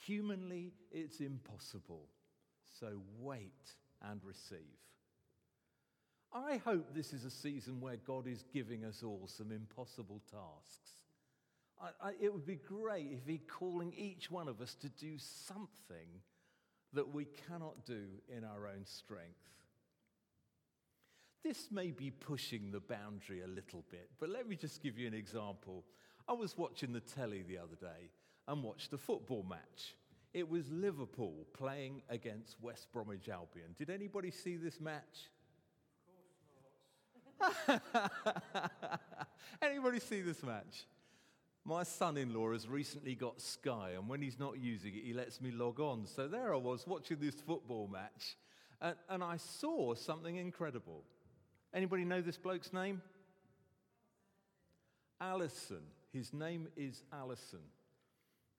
Humanly, 0.06 0.72
it's 0.90 1.20
impossible. 1.20 2.08
So 2.80 3.00
wait 3.18 3.74
and 4.02 4.20
receive. 4.24 4.78
I 6.36 6.60
hope 6.66 6.94
this 6.94 7.14
is 7.14 7.24
a 7.24 7.30
season 7.30 7.80
where 7.80 7.96
God 7.96 8.26
is 8.26 8.44
giving 8.52 8.84
us 8.84 9.02
all 9.02 9.26
some 9.26 9.50
impossible 9.50 10.20
tasks. 10.30 10.90
I, 11.80 12.08
I, 12.08 12.12
it 12.20 12.30
would 12.30 12.44
be 12.44 12.56
great 12.56 13.08
if 13.10 13.26
He's 13.26 13.40
calling 13.48 13.94
each 13.96 14.30
one 14.30 14.46
of 14.46 14.60
us 14.60 14.74
to 14.82 14.90
do 14.90 15.14
something 15.16 16.20
that 16.92 17.14
we 17.14 17.26
cannot 17.48 17.86
do 17.86 18.02
in 18.28 18.44
our 18.44 18.66
own 18.66 18.84
strength. 18.84 19.32
This 21.42 21.68
may 21.70 21.90
be 21.90 22.10
pushing 22.10 22.70
the 22.70 22.80
boundary 22.80 23.40
a 23.40 23.46
little 23.46 23.84
bit, 23.90 24.10
but 24.20 24.28
let 24.28 24.46
me 24.46 24.56
just 24.56 24.82
give 24.82 24.98
you 24.98 25.06
an 25.06 25.14
example. 25.14 25.84
I 26.28 26.34
was 26.34 26.58
watching 26.58 26.92
the 26.92 27.00
telly 27.00 27.44
the 27.48 27.56
other 27.56 27.76
day 27.80 28.10
and 28.46 28.62
watched 28.62 28.92
a 28.92 28.98
football 28.98 29.46
match. 29.48 29.94
It 30.34 30.50
was 30.50 30.70
Liverpool 30.70 31.46
playing 31.54 32.02
against 32.10 32.60
West 32.60 32.88
Bromwich 32.92 33.30
Albion. 33.30 33.74
Did 33.78 33.88
anybody 33.88 34.30
see 34.30 34.56
this 34.56 34.80
match? 34.80 35.30
anybody 39.62 40.00
see 40.00 40.22
this 40.22 40.42
match? 40.42 40.86
My 41.64 41.82
son 41.82 42.16
in 42.16 42.32
law 42.32 42.52
has 42.52 42.68
recently 42.68 43.14
got 43.14 43.40
Sky, 43.40 43.92
and 43.96 44.08
when 44.08 44.22
he's 44.22 44.38
not 44.38 44.58
using 44.58 44.94
it, 44.94 45.02
he 45.04 45.12
lets 45.12 45.40
me 45.40 45.50
log 45.50 45.80
on. 45.80 46.06
So 46.06 46.28
there 46.28 46.54
I 46.54 46.58
was 46.58 46.86
watching 46.86 47.18
this 47.20 47.34
football 47.34 47.88
match, 47.88 48.36
and, 48.80 48.94
and 49.08 49.24
I 49.24 49.36
saw 49.36 49.94
something 49.94 50.36
incredible. 50.36 51.02
Anybody 51.74 52.04
know 52.04 52.20
this 52.20 52.36
bloke's 52.36 52.72
name? 52.72 53.02
Alisson. 55.20 55.82
His 56.12 56.32
name 56.32 56.68
is 56.76 57.02
Alisson. 57.12 57.64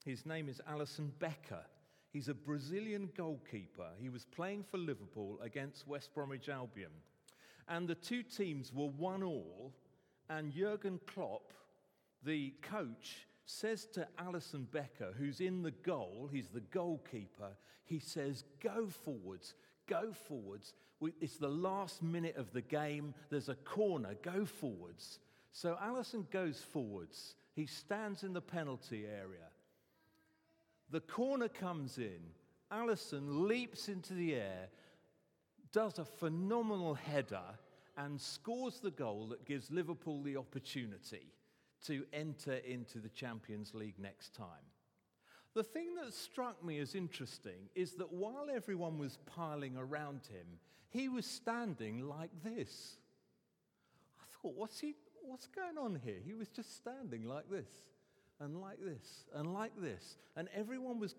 His 0.06 0.26
name 0.26 0.50
is 0.50 0.62
Alisson 0.70 1.12
Becker. 1.20 1.64
He's 2.12 2.28
a 2.28 2.34
Brazilian 2.34 3.10
goalkeeper. 3.16 3.90
He 4.00 4.10
was 4.10 4.26
playing 4.26 4.64
for 4.64 4.78
Liverpool 4.78 5.40
against 5.42 5.88
West 5.88 6.14
Bromwich 6.14 6.50
Albion. 6.50 6.92
And 7.68 7.88
the 7.88 7.96
two 7.96 8.24
teams 8.24 8.74
were 8.74 8.88
one 8.88 9.24
all, 9.24 9.74
and 10.30 10.54
Jurgen 10.54 11.00
Klopp, 11.06 11.54
the 12.24 12.54
coach, 12.62 13.28
says 13.46 13.86
to 13.94 14.08
Alisson 14.20 14.70
Becker, 14.72 15.14
who's 15.18 15.40
in 15.40 15.64
the 15.64 15.72
goal, 15.72 16.30
he's 16.32 16.50
the 16.50 16.62
goalkeeper, 16.62 17.52
he 17.86 18.00
says, 18.00 18.44
Go 18.62 18.88
forwards, 18.88 19.56
go 19.88 20.12
forwards. 20.28 20.74
It's 21.22 21.38
the 21.38 21.48
last 21.48 22.02
minute 22.02 22.36
of 22.38 22.52
the 22.52 22.62
game. 22.62 23.14
There's 23.30 23.50
a 23.50 23.56
corner, 23.56 24.16
go 24.22 24.46
forwards. 24.46 25.20
So 25.52 25.78
Alisson 25.82 26.30
goes 26.32 26.60
forwards. 26.60 27.36
He 27.54 27.66
stands 27.66 28.24
in 28.24 28.34
the 28.34 28.42
penalty 28.42 29.06
area. 29.06 29.48
The 30.92 31.00
corner 31.00 31.50
comes 31.50 31.98
in. 31.98 32.20
Alisson 32.72 33.48
leaps 33.48 33.88
into 33.88 34.14
the 34.14 34.36
air, 34.36 34.68
does 35.78 36.00
a 36.00 36.06
phenomenal 36.06 36.96
header, 36.96 37.44
and 37.98 38.20
scores 38.20 38.80
the 38.80 38.90
goal 38.90 39.28
that 39.28 39.46
gives 39.46 39.70
Liverpool 39.70 40.24
the 40.24 40.36
opportunity 40.36 41.32
to 41.86 42.04
enter 42.14 42.56
into 42.68 42.98
the 42.98 43.10
Champions 43.10 43.76
League 43.76 44.00
next 44.00 44.34
time. 44.34 44.66
The 45.54 45.62
thing 45.62 45.94
that 46.02 46.16
struck 46.16 46.66
me 46.66 46.80
as 46.80 46.96
interesting 46.96 47.70
is 47.76 47.92
that 47.94 48.12
while 48.12 48.48
everyone 48.52 48.98
was 48.98 49.20
piling 49.28 49.78
around 49.78 50.22
him, 50.32 50.48
he 50.90 51.10
was 51.10 51.28
standing 51.28 52.08
like 52.10 52.32
this. 52.44 52.98
I 54.20 54.26
thought, 54.42 54.56
what's 54.56 54.80
he, 54.80 54.96
what's 55.22 55.46
going 55.46 55.78
on 55.78 56.02
here? 56.04 56.18
He 56.26 56.34
was 56.34 56.48
just 56.48 56.76
standing 56.76 57.24
like 57.24 57.52
this, 57.52 57.70
and 58.40 58.60
like 58.60 58.84
this, 58.84 59.26
and 59.36 59.54
like 59.54 59.80
this. 59.80 60.18
And 60.36 60.50
everyone 60.56 61.00
was 61.00 61.14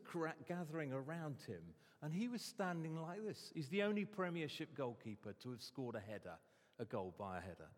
gathering 0.48 0.92
around 0.92 1.36
him, 1.46 1.62
and 2.02 2.14
he 2.14 2.28
was 2.28 2.42
standing 2.42 3.00
like 3.00 3.24
this. 3.26 3.50
He's 3.54 3.68
the 3.68 3.82
only 3.82 4.04
Premiership 4.04 4.76
goalkeeper 4.76 5.34
to 5.42 5.50
have 5.50 5.62
scored 5.62 5.96
a 5.96 6.00
header, 6.00 6.36
a 6.78 6.84
goal 6.84 7.14
by 7.18 7.38
a 7.38 7.40
header. 7.40 7.68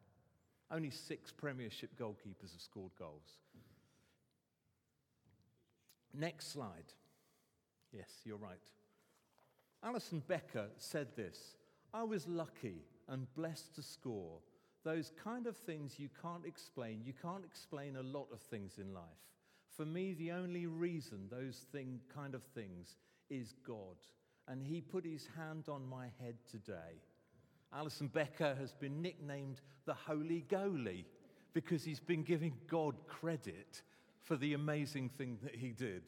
Only 0.71 0.91
six 0.91 1.33
Premiership 1.33 1.91
goalkeepers 1.99 2.53
have 2.53 2.61
scored 2.61 2.93
goals. 2.99 3.39
Next 6.15 6.53
slide. 6.53 6.93
Yes, 7.93 8.11
you're 8.25 8.37
right. 8.37 8.59
Alisson 9.85 10.23
Becker 10.27 10.69
said 10.77 11.09
this 11.17 11.57
I 11.95 12.03
was 12.03 12.29
lucky 12.29 12.85
and 13.09 13.33
blessed 13.35 13.75
to 13.77 13.83
score 13.83 14.39
those 14.85 15.13
kind 15.23 15.47
of 15.47 15.57
things 15.57 15.99
you 15.99 16.09
can't 16.23 16.47
explain. 16.47 17.03
You 17.05 17.13
can't 17.21 17.45
explain 17.45 17.97
a 17.97 18.03
lot 18.03 18.29
of 18.33 18.41
things 18.41 18.79
in 18.79 18.95
life. 18.95 19.03
For 19.77 19.85
me, 19.85 20.15
the 20.15 20.33
only 20.33 20.67
reason 20.67 21.29
those 21.31 21.65
thing, 21.73 22.01
kind 22.15 22.35
of 22.35 22.43
things 22.43 22.97
is 23.31 23.55
God. 23.67 23.97
And 24.49 24.63
He 24.63 24.81
put 24.81 25.05
His 25.05 25.29
hand 25.37 25.69
on 25.69 25.87
my 25.89 26.07
head 26.21 26.35
today. 26.51 27.01
Alisson 27.75 28.13
Becker 28.13 28.57
has 28.59 28.73
been 28.73 29.01
nicknamed 29.01 29.61
the 29.87 29.95
Holy 29.95 30.45
Goalie 30.49 31.05
because 31.53 31.85
he's 31.85 32.01
been 32.01 32.23
giving 32.23 32.55
God 32.69 32.95
credit 33.07 33.83
for 34.23 34.37
the 34.37 34.55
amazing 34.55 35.09
thing 35.09 35.39
that 35.43 35.55
he 35.55 35.69
did. 35.69 36.03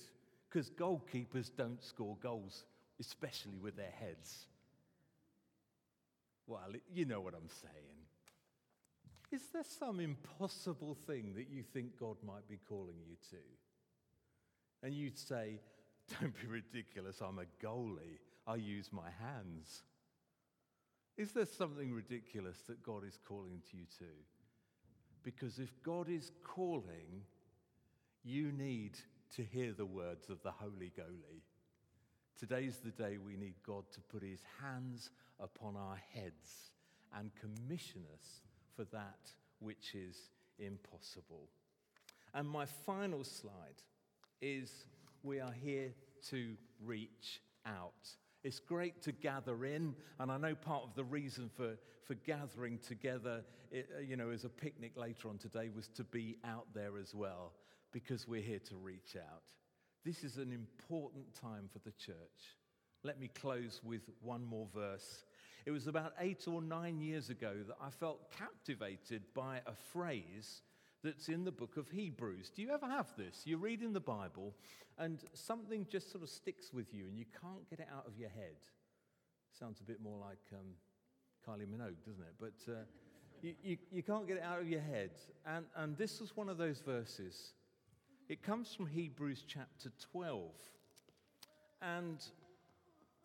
Because 0.48 0.70
goalkeepers 0.70 1.50
don't 1.56 1.82
score 1.82 2.16
goals, 2.22 2.64
especially 3.00 3.58
with 3.58 3.76
their 3.76 3.92
heads. 3.98 4.46
Well, 6.46 6.72
you 6.92 7.04
know 7.04 7.20
what 7.20 7.34
I'm 7.34 7.48
saying. 7.48 7.92
Is 9.30 9.42
there 9.52 9.64
some 9.64 9.98
impossible 9.98 10.94
thing 11.06 11.32
that 11.36 11.48
you 11.48 11.62
think 11.62 11.98
God 11.98 12.16
might 12.26 12.46
be 12.48 12.58
calling 12.68 12.96
you 13.08 13.16
to? 13.30 14.86
And 14.86 14.94
you'd 14.94 15.18
say, 15.18 15.60
Don't 16.20 16.34
be 16.40 16.46
ridiculous, 16.46 17.20
I'm 17.20 17.38
a 17.38 17.64
goalie, 17.64 18.18
I 18.46 18.56
use 18.56 18.90
my 18.92 19.08
hands. 19.20 19.82
Is 21.16 21.32
there 21.32 21.46
something 21.46 21.92
ridiculous 21.92 22.58
that 22.68 22.82
God 22.82 23.04
is 23.06 23.18
calling 23.26 23.60
to 23.70 23.76
you 23.76 23.84
to? 23.98 24.04
Because 25.22 25.58
if 25.58 25.70
God 25.82 26.08
is 26.08 26.32
calling, 26.42 27.22
you 28.24 28.50
need 28.52 28.98
to 29.36 29.42
hear 29.42 29.72
the 29.72 29.86
words 29.86 30.30
of 30.30 30.42
the 30.42 30.50
Holy 30.50 30.92
Goalie. 30.98 31.42
Today's 32.38 32.78
the 32.78 32.90
day 32.90 33.18
we 33.18 33.36
need 33.36 33.54
God 33.64 33.84
to 33.92 34.00
put 34.00 34.22
his 34.22 34.40
hands 34.60 35.10
upon 35.38 35.76
our 35.76 36.00
heads 36.12 36.72
and 37.16 37.30
commission 37.36 38.02
us 38.18 38.40
for 38.74 38.84
that 38.84 39.30
which 39.60 39.94
is 39.94 40.16
impossible. 40.58 41.48
And 42.34 42.48
my 42.48 42.64
final 42.64 43.22
slide 43.22 43.82
is 44.40 44.86
we 45.22 45.40
are 45.40 45.52
here 45.52 45.92
to 46.30 46.54
reach 46.84 47.40
out. 47.66 48.08
It's 48.44 48.58
great 48.58 49.02
to 49.02 49.12
gather 49.12 49.64
in, 49.64 49.94
and 50.18 50.30
I 50.30 50.36
know 50.36 50.54
part 50.54 50.82
of 50.84 50.94
the 50.94 51.04
reason 51.04 51.48
for, 51.56 51.76
for 52.04 52.14
gathering 52.14 52.78
together, 52.78 53.44
you 54.04 54.16
know, 54.16 54.30
as 54.30 54.44
a 54.44 54.48
picnic 54.48 54.92
later 54.96 55.28
on 55.28 55.38
today 55.38 55.70
was 55.74 55.88
to 55.88 56.04
be 56.04 56.38
out 56.44 56.66
there 56.74 56.98
as 56.98 57.14
well, 57.14 57.52
because 57.92 58.26
we're 58.26 58.42
here 58.42 58.60
to 58.68 58.76
reach 58.76 59.16
out. 59.16 59.44
This 60.04 60.24
is 60.24 60.38
an 60.38 60.52
important 60.52 61.32
time 61.40 61.68
for 61.72 61.78
the 61.78 61.92
church. 61.92 62.56
Let 63.04 63.20
me 63.20 63.28
close 63.28 63.80
with 63.84 64.02
one 64.20 64.44
more 64.44 64.66
verse 64.74 65.24
it 65.64 65.70
was 65.70 65.86
about 65.86 66.14
eight 66.18 66.48
or 66.48 66.60
nine 66.60 67.00
years 67.00 67.30
ago 67.30 67.54
that 67.66 67.76
I 67.80 67.90
felt 67.90 68.32
captivated 68.32 69.22
by 69.34 69.60
a 69.66 69.74
phrase 69.92 70.62
that's 71.02 71.28
in 71.28 71.44
the 71.44 71.52
book 71.52 71.76
of 71.76 71.90
Hebrews. 71.90 72.50
Do 72.54 72.62
you 72.62 72.70
ever 72.70 72.86
have 72.86 73.08
this? 73.16 73.42
You 73.44 73.56
read 73.56 73.82
in 73.82 73.92
the 73.92 74.00
Bible 74.00 74.54
and 74.98 75.18
something 75.34 75.86
just 75.90 76.10
sort 76.10 76.22
of 76.22 76.30
sticks 76.30 76.72
with 76.72 76.94
you 76.94 77.06
and 77.06 77.18
you 77.18 77.24
can't 77.40 77.68
get 77.68 77.80
it 77.80 77.88
out 77.94 78.06
of 78.06 78.16
your 78.18 78.30
head. 78.30 78.56
Sounds 79.58 79.80
a 79.80 79.84
bit 79.84 80.00
more 80.00 80.18
like 80.18 80.38
um, 80.52 80.74
Kylie 81.46 81.66
Minogue, 81.66 81.96
doesn't 82.06 82.22
it? 82.22 82.34
But 82.38 82.72
uh, 82.72 82.76
you, 83.42 83.54
you, 83.62 83.76
you 83.90 84.02
can't 84.02 84.26
get 84.26 84.36
it 84.36 84.42
out 84.42 84.60
of 84.60 84.68
your 84.68 84.80
head. 84.80 85.10
And, 85.46 85.66
and 85.76 85.96
this 85.96 86.20
was 86.20 86.36
one 86.36 86.48
of 86.48 86.58
those 86.58 86.80
verses. 86.80 87.52
It 88.28 88.42
comes 88.42 88.74
from 88.74 88.86
Hebrews 88.86 89.44
chapter 89.46 89.90
12. 90.12 90.50
And 91.82 92.24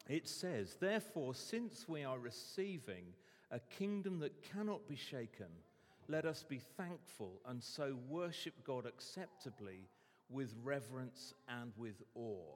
it 0.10 0.28
says, 0.28 0.78
Therefore, 0.80 1.36
since 1.36 1.88
we 1.88 2.04
are 2.04 2.18
receiving 2.18 3.14
a 3.52 3.60
kingdom 3.60 4.20
that 4.20 4.42
cannot 4.52 4.88
be 4.88 4.96
shaken, 4.96 5.48
let 6.08 6.26
us 6.26 6.44
be 6.44 6.60
thankful 6.78 7.42
and 7.48 7.62
so 7.62 7.98
worship 8.08 8.54
God 8.64 8.86
acceptably 8.86 9.90
with 10.30 10.54
reverence 10.64 11.34
and 11.48 11.72
with 11.78 12.02
awe. 12.16 12.56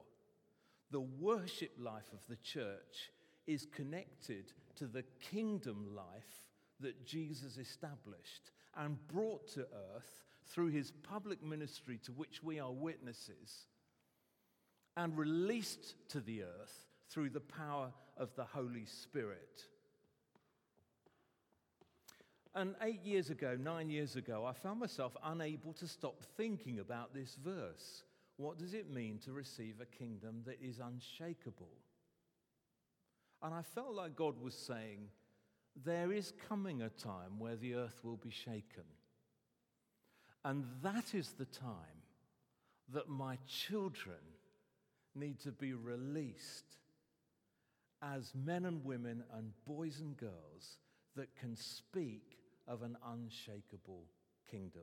The 0.90 1.00
worship 1.00 1.72
life 1.78 2.10
of 2.12 2.20
the 2.28 2.36
church 2.36 3.10
is 3.46 3.66
connected 3.74 4.52
to 4.76 4.86
the 4.86 5.04
kingdom 5.20 5.94
life 5.94 6.46
that 6.80 7.06
Jesus 7.06 7.58
established 7.58 8.50
and 8.76 8.96
brought 9.08 9.48
to 9.54 9.60
earth 9.60 10.24
through 10.46 10.68
his 10.68 10.90
public 10.90 11.42
ministry 11.42 11.98
to 12.04 12.12
which 12.12 12.42
we 12.42 12.58
are 12.58 12.72
witnesses 12.72 13.66
and 14.96 15.16
released 15.16 15.94
to 16.10 16.20
the 16.20 16.42
earth 16.42 16.86
through 17.08 17.30
the 17.30 17.40
power 17.40 17.92
of 18.16 18.34
the 18.36 18.44
Holy 18.44 18.84
Spirit. 18.84 19.64
And 22.54 22.74
eight 22.82 23.02
years 23.04 23.30
ago, 23.30 23.56
nine 23.58 23.88
years 23.88 24.16
ago, 24.16 24.44
I 24.44 24.52
found 24.52 24.80
myself 24.80 25.16
unable 25.24 25.72
to 25.74 25.88
stop 25.88 26.22
thinking 26.36 26.80
about 26.80 27.14
this 27.14 27.36
verse. 27.42 28.02
What 28.36 28.58
does 28.58 28.74
it 28.74 28.90
mean 28.90 29.18
to 29.24 29.32
receive 29.32 29.76
a 29.80 29.86
kingdom 29.86 30.42
that 30.44 30.58
is 30.62 30.78
unshakable? 30.78 31.72
And 33.42 33.54
I 33.54 33.62
felt 33.62 33.94
like 33.94 34.16
God 34.16 34.40
was 34.40 34.54
saying, 34.54 35.08
There 35.84 36.12
is 36.12 36.32
coming 36.48 36.82
a 36.82 36.90
time 36.90 37.38
where 37.38 37.56
the 37.56 37.74
earth 37.74 38.00
will 38.02 38.16
be 38.18 38.30
shaken. 38.30 38.84
And 40.44 40.64
that 40.82 41.14
is 41.14 41.32
the 41.32 41.46
time 41.46 42.02
that 42.92 43.08
my 43.08 43.38
children 43.46 44.16
need 45.14 45.40
to 45.40 45.52
be 45.52 45.72
released 45.72 46.76
as 48.02 48.32
men 48.34 48.64
and 48.66 48.84
women 48.84 49.22
and 49.34 49.52
boys 49.64 50.00
and 50.00 50.16
girls 50.16 50.78
that 51.16 51.34
can 51.36 51.56
speak 51.56 52.41
of 52.66 52.82
an 52.82 52.96
unshakable 53.12 54.04
kingdom. 54.50 54.82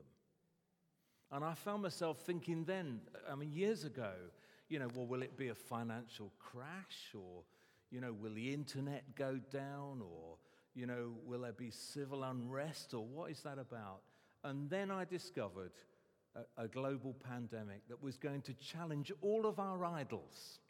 And 1.32 1.44
I 1.44 1.54
found 1.54 1.82
myself 1.82 2.18
thinking 2.18 2.64
then, 2.64 3.00
I 3.30 3.36
mean, 3.36 3.52
years 3.52 3.84
ago, 3.84 4.12
you 4.68 4.78
know, 4.78 4.88
well, 4.94 5.06
will 5.06 5.22
it 5.22 5.36
be 5.36 5.48
a 5.48 5.54
financial 5.54 6.32
crash 6.38 7.14
or, 7.14 7.44
you 7.90 8.00
know, 8.00 8.12
will 8.12 8.34
the 8.34 8.52
internet 8.52 9.14
go 9.14 9.38
down 9.50 10.00
or, 10.02 10.36
you 10.74 10.86
know, 10.86 11.12
will 11.24 11.42
there 11.42 11.52
be 11.52 11.70
civil 11.70 12.24
unrest 12.24 12.94
or 12.94 13.04
what 13.04 13.30
is 13.30 13.40
that 13.42 13.58
about? 13.58 14.00
And 14.42 14.68
then 14.70 14.90
I 14.90 15.04
discovered 15.04 15.72
a, 16.34 16.64
a 16.64 16.68
global 16.68 17.14
pandemic 17.28 17.86
that 17.88 18.02
was 18.02 18.16
going 18.16 18.42
to 18.42 18.54
challenge 18.54 19.12
all 19.20 19.46
of 19.46 19.58
our 19.58 19.84
idols. 19.84 20.60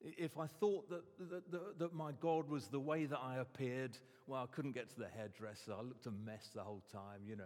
If 0.00 0.38
I 0.38 0.46
thought 0.46 0.88
that, 0.90 1.02
that, 1.50 1.78
that, 1.78 1.94
my 1.94 2.12
God 2.20 2.48
was 2.48 2.68
the 2.68 2.78
way 2.78 3.06
that 3.06 3.18
I 3.18 3.38
appeared, 3.38 3.98
well, 4.26 4.42
I 4.42 4.46
couldn't 4.54 4.72
get 4.72 4.88
to 4.90 4.98
the 4.98 5.08
hairdresser. 5.08 5.72
I 5.72 5.82
looked 5.82 6.06
a 6.06 6.12
mess 6.12 6.50
the 6.54 6.62
whole 6.62 6.84
time, 6.92 7.22
you 7.26 7.36
know. 7.36 7.44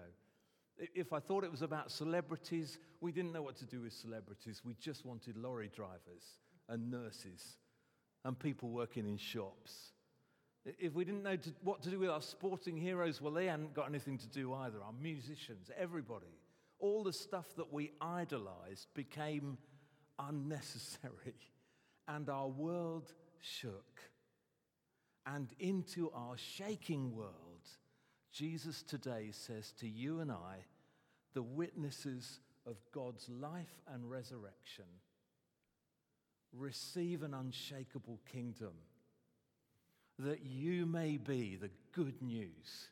If 0.95 1.13
I 1.13 1.21
thought 1.21 1.45
it 1.45 1.51
was 1.51 1.63
about 1.63 1.91
celebrities, 1.91 2.79
we 3.01 3.13
didn't 3.13 3.33
know 3.33 3.43
what 3.43 3.57
to 3.57 3.67
do 3.67 3.83
with 3.83 3.93
celebrities. 3.93 4.63
We 4.65 4.75
just 4.75 5.07
wanted 5.07 5.37
lorry 5.37 5.71
drivers 5.75 6.39
and 6.69 6.91
nurses 6.91 7.57
and 8.25 8.39
people 8.39 8.71
working 8.71 9.07
in 9.07 9.17
shops. 9.17 9.93
If 10.65 10.95
we 10.95 11.05
didn't 11.05 11.23
know 11.25 11.37
to, 11.37 11.51
what 11.63 11.83
to 11.83 11.91
do 11.91 11.99
with 11.99 12.11
our 12.11 12.23
sporting 12.23 12.77
heroes, 12.77 13.21
well, 13.21 13.33
they 13.33 13.47
hadn't 13.47 13.75
got 13.75 13.89
anything 13.89 14.19
to 14.19 14.29
do 14.29 14.53
either. 14.55 14.79
Our 14.83 14.93
musicians, 15.01 15.71
everybody. 15.77 16.39
All 16.79 17.03
the 17.03 17.13
stuff 17.13 17.47
that 17.57 17.73
we 17.73 17.93
idolized 18.01 18.89
became 18.95 19.59
unnecessary, 20.19 21.35
and 22.09 22.29
our 22.29 22.49
world 22.49 23.13
shook. 23.41 24.01
And 25.27 25.49
into 25.59 26.11
our 26.15 26.37
shaking 26.37 27.15
world, 27.15 27.33
Jesus 28.33 28.83
today 28.83 29.31
says 29.31 29.73
to 29.81 29.89
you 29.89 30.21
and 30.21 30.33
I, 30.33 30.65
the 31.35 31.43
witnesses 31.43 32.41
of 32.67 32.77
God's 32.93 33.29
life 33.29 33.81
and 33.93 34.11
resurrection, 34.11 34.85
receive 36.53 37.23
an 37.23 37.35
unshakable 37.35 38.21
kingdom 38.31 38.73
that 40.19 40.45
you 40.45 40.87
may 40.87 41.17
be 41.17 41.57
the 41.57 41.71
good 41.93 42.21
news 42.21 42.89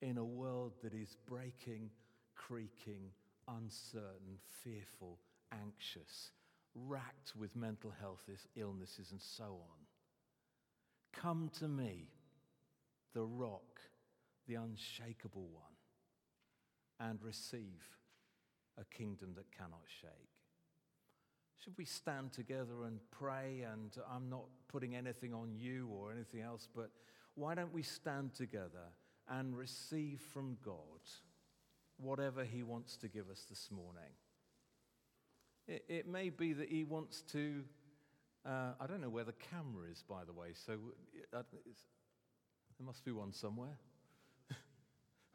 in 0.00 0.18
a 0.18 0.24
world 0.24 0.72
that 0.82 0.94
is 0.94 1.16
breaking, 1.28 1.90
creaking, 2.34 3.10
uncertain, 3.48 4.38
fearful, 4.62 5.18
anxious, 5.52 6.30
racked 6.86 7.34
with 7.36 7.56
mental 7.56 7.92
health 8.00 8.28
illnesses, 8.56 9.10
and 9.10 9.20
so 9.20 9.44
on. 9.44 9.86
Come 11.12 11.50
to 11.58 11.68
me, 11.68 12.08
the 13.14 13.24
rock, 13.24 13.80
the 14.46 14.56
unshakable 14.56 15.48
one, 15.52 15.64
and 17.00 17.22
receive 17.22 17.82
a 18.78 18.84
kingdom 18.84 19.32
that 19.36 19.50
cannot 19.56 19.84
shake. 20.00 20.10
Should 21.62 21.78
we 21.78 21.84
stand 21.84 22.32
together 22.32 22.84
and 22.84 23.00
pray? 23.10 23.66
And 23.72 23.96
I'm 24.12 24.28
not 24.28 24.44
putting 24.68 24.94
anything 24.94 25.32
on 25.32 25.54
you 25.56 25.88
or 25.90 26.12
anything 26.12 26.42
else, 26.42 26.68
but 26.74 26.90
why 27.34 27.54
don't 27.54 27.72
we 27.72 27.82
stand 27.82 28.34
together 28.34 28.92
and 29.28 29.56
receive 29.56 30.20
from 30.32 30.58
God 30.64 30.74
whatever 31.96 32.44
He 32.44 32.62
wants 32.62 32.96
to 32.98 33.08
give 33.08 33.30
us 33.30 33.46
this 33.48 33.70
morning? 33.70 34.12
It, 35.68 35.84
it 35.88 36.08
may 36.08 36.30
be 36.30 36.52
that 36.52 36.68
He 36.68 36.84
wants 36.84 37.22
to. 37.32 37.62
Uh, 38.44 38.72
I 38.80 38.86
don't 38.86 39.00
know 39.00 39.08
where 39.08 39.24
the 39.24 39.32
camera 39.32 39.90
is, 39.90 40.04
by 40.08 40.24
the 40.24 40.32
way, 40.32 40.48
so 40.54 40.74
uh, 41.34 41.42
there 41.50 42.86
must 42.86 43.04
be 43.04 43.10
one 43.10 43.32
somewhere. 43.32 43.76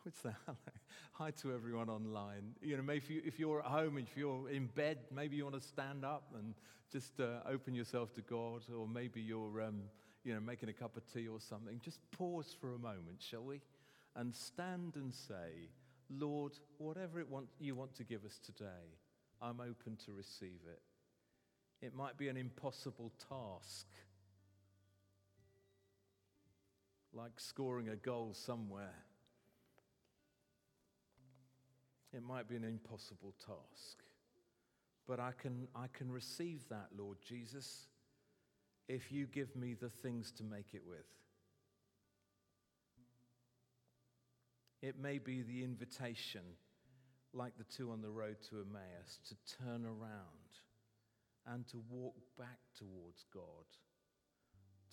What's 0.03 0.21
that? 0.21 0.35
Hi 1.13 1.31
to 1.41 1.53
everyone 1.53 1.89
online. 1.89 2.55
You 2.61 2.77
know, 2.77 2.83
maybe 2.83 2.97
if, 2.99 3.09
you, 3.09 3.21
if 3.25 3.39
you're 3.39 3.59
at 3.59 3.65
home, 3.65 3.97
if 3.97 4.15
you're 4.15 4.49
in 4.49 4.67
bed, 4.67 4.99
maybe 5.13 5.35
you 5.35 5.43
want 5.43 5.61
to 5.61 5.67
stand 5.67 6.05
up 6.05 6.33
and 6.37 6.53
just 6.89 7.19
uh, 7.19 7.39
open 7.49 7.73
yourself 7.73 8.13
to 8.13 8.21
God, 8.21 8.61
or 8.73 8.87
maybe 8.87 9.19
you're, 9.19 9.61
um, 9.61 9.81
you 10.23 10.33
know, 10.33 10.39
making 10.39 10.69
a 10.69 10.73
cup 10.73 10.95
of 10.95 11.03
tea 11.11 11.27
or 11.27 11.41
something. 11.41 11.81
Just 11.83 11.99
pause 12.11 12.55
for 12.59 12.73
a 12.73 12.79
moment, 12.79 13.19
shall 13.19 13.43
we? 13.43 13.59
And 14.15 14.33
stand 14.33 14.95
and 14.95 15.13
say, 15.13 15.69
Lord, 16.09 16.53
whatever 16.77 17.19
it 17.19 17.29
want, 17.29 17.47
you 17.59 17.75
want 17.75 17.95
to 17.95 18.03
give 18.03 18.23
us 18.23 18.39
today, 18.39 18.95
I'm 19.41 19.59
open 19.59 19.97
to 20.05 20.13
receive 20.13 20.59
it. 20.67 20.81
It 21.85 21.95
might 21.95 22.17
be 22.17 22.27
an 22.27 22.37
impossible 22.37 23.11
task, 23.29 23.87
like 27.13 27.39
scoring 27.39 27.89
a 27.89 27.95
goal 27.95 28.33
somewhere 28.33 28.93
it 32.13 32.23
might 32.23 32.49
be 32.49 32.55
an 32.55 32.63
impossible 32.63 33.33
task. 33.45 34.03
But 35.07 35.19
I 35.19 35.31
can, 35.37 35.67
I 35.75 35.87
can 35.93 36.11
receive 36.11 36.67
that, 36.69 36.87
Lord 36.97 37.17
Jesus, 37.27 37.87
if 38.87 39.11
you 39.11 39.27
give 39.27 39.55
me 39.55 39.73
the 39.73 39.89
things 39.89 40.31
to 40.33 40.43
make 40.43 40.73
it 40.73 40.81
with. 40.85 41.05
It 44.81 44.99
may 44.99 45.19
be 45.19 45.41
the 45.41 45.63
invitation, 45.63 46.41
like 47.33 47.53
the 47.57 47.65
two 47.75 47.91
on 47.91 48.01
the 48.01 48.09
road 48.09 48.37
to 48.49 48.57
Emmaus, 48.57 49.19
to 49.29 49.35
turn 49.63 49.85
around 49.85 50.51
and 51.47 51.67
to 51.69 51.81
walk 51.89 52.15
back 52.37 52.59
towards 52.77 53.25
God, 53.33 53.65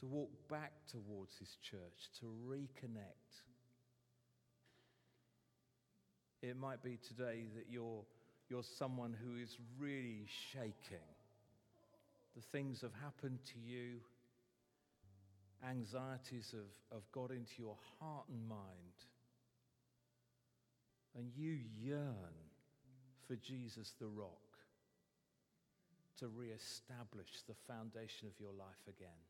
to 0.00 0.06
walk 0.06 0.30
back 0.48 0.72
towards 0.90 1.36
His 1.38 1.56
church, 1.62 2.10
to 2.20 2.26
reconnect. 2.46 3.42
It 6.42 6.56
might 6.56 6.82
be 6.82 6.98
today 7.08 7.46
that 7.56 7.66
you're, 7.68 8.04
you're 8.48 8.62
someone 8.78 9.14
who 9.24 9.42
is 9.42 9.56
really 9.78 10.26
shaking. 10.52 11.04
The 12.36 12.42
things 12.52 12.80
have 12.82 12.94
happened 13.02 13.40
to 13.52 13.58
you, 13.58 13.96
anxieties 15.68 16.52
have, 16.52 16.92
have 16.92 17.12
got 17.12 17.32
into 17.32 17.54
your 17.58 17.76
heart 17.98 18.26
and 18.28 18.48
mind, 18.48 18.94
and 21.16 21.30
you 21.36 21.58
yearn 21.80 22.34
for 23.26 23.36
Jesus 23.36 23.94
the 24.00 24.06
rock 24.06 24.48
to 26.18 26.28
re-establish 26.28 27.42
the 27.46 27.54
foundation 27.66 28.26
of 28.26 28.38
your 28.40 28.52
life 28.52 28.82
again. 28.88 29.22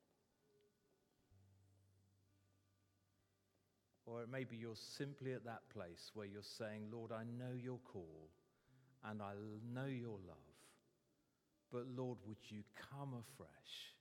Or 4.06 4.22
it 4.22 4.30
may 4.30 4.44
be 4.44 4.56
you're 4.56 4.74
simply 4.74 5.34
at 5.34 5.44
that 5.44 5.68
place 5.74 6.12
where 6.14 6.26
you're 6.26 6.42
saying, 6.42 6.88
Lord, 6.90 7.12
I 7.12 7.24
know 7.24 7.52
your 7.54 7.78
call 7.92 8.30
and 9.04 9.20
I 9.20 9.32
know 9.74 9.86
your 9.86 10.18
love, 10.26 10.56
but 11.70 11.84
Lord, 11.94 12.18
would 12.26 12.38
you 12.48 12.62
come 12.90 13.12
afresh 13.12 13.92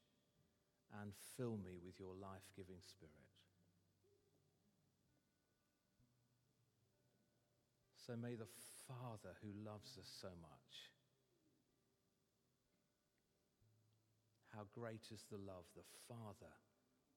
and 1.02 1.12
fill 1.36 1.58
me 1.58 1.78
with 1.86 2.00
your 2.00 2.16
life 2.22 2.48
giving 2.56 2.80
spirit? 2.86 3.27
So 8.08 8.16
may 8.16 8.36
the 8.40 8.48
Father 8.88 9.36
who 9.44 9.52
loves 9.68 10.00
us 10.00 10.08
so 10.22 10.32
much, 10.40 10.72
how 14.56 14.64
great 14.72 15.12
is 15.12 15.28
the 15.30 15.36
love 15.36 15.68
the 15.76 15.84
Father 16.08 16.56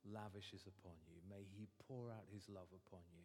lavishes 0.03 0.67
upon 0.67 0.99
you. 1.07 1.23
May 1.31 1.47
He 1.57 1.71
pour 1.87 2.11
out 2.11 2.27
His 2.35 2.43
love 2.51 2.67
upon 2.75 3.07
you. 3.15 3.23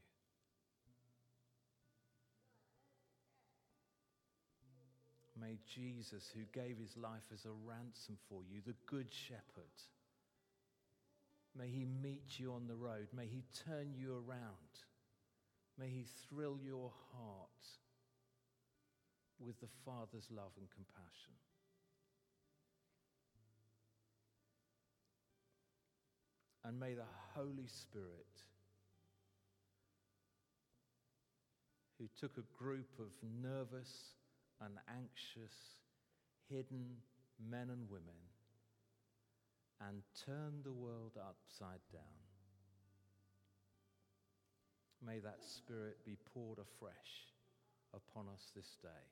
May 5.41 5.57
Jesus, 5.67 6.31
who 6.33 6.45
gave 6.53 6.77
his 6.77 6.95
life 6.95 7.27
as 7.33 7.45
a 7.45 7.51
ransom 7.67 8.17
for 8.29 8.41
you, 8.49 8.61
the 8.65 8.75
Good 8.85 9.11
Shepherd, 9.11 9.75
may 11.57 11.67
he 11.67 11.85
meet 12.01 12.39
you 12.39 12.53
on 12.53 12.67
the 12.67 12.75
road. 12.75 13.07
May 13.13 13.25
he 13.27 13.43
turn 13.67 13.93
you 13.97 14.13
around. 14.13 14.71
May 15.77 15.89
he 15.89 16.05
thrill 16.29 16.57
your 16.63 16.91
heart 17.13 17.49
with 19.39 19.59
the 19.59 19.67
Father's 19.83 20.27
love 20.31 20.51
and 20.57 20.67
compassion. 20.69 21.33
And 26.63 26.79
may 26.79 26.93
the 26.93 27.03
Holy 27.35 27.67
Spirit, 27.67 28.25
who 31.99 32.07
took 32.19 32.37
a 32.37 32.63
group 32.63 32.89
of 32.99 33.11
nervous 33.41 34.15
and 34.61 34.73
anxious, 34.89 35.53
hidden 36.49 36.97
men 37.49 37.69
and 37.69 37.89
women 37.89 38.15
and 39.81 40.01
turned 40.25 40.63
the 40.63 40.71
world 40.71 41.13
upside 41.17 41.81
down, 41.91 42.24
may 45.05 45.19
that 45.19 45.43
Spirit 45.43 45.97
be 46.05 46.17
poured 46.33 46.57
afresh 46.59 47.29
upon 47.93 48.25
us 48.33 48.51
this 48.55 48.77
day. 48.81 49.05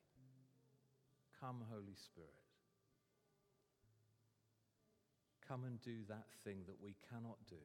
Come, 1.40 1.64
Holy 1.70 1.96
Spirit. 1.96 2.30
Come 5.48 5.66
and 5.66 5.82
do 5.82 6.04
that 6.10 6.28
thing 6.44 6.60
that 6.68 6.82
we 6.82 6.96
cannot 7.12 7.38
do 7.50 7.62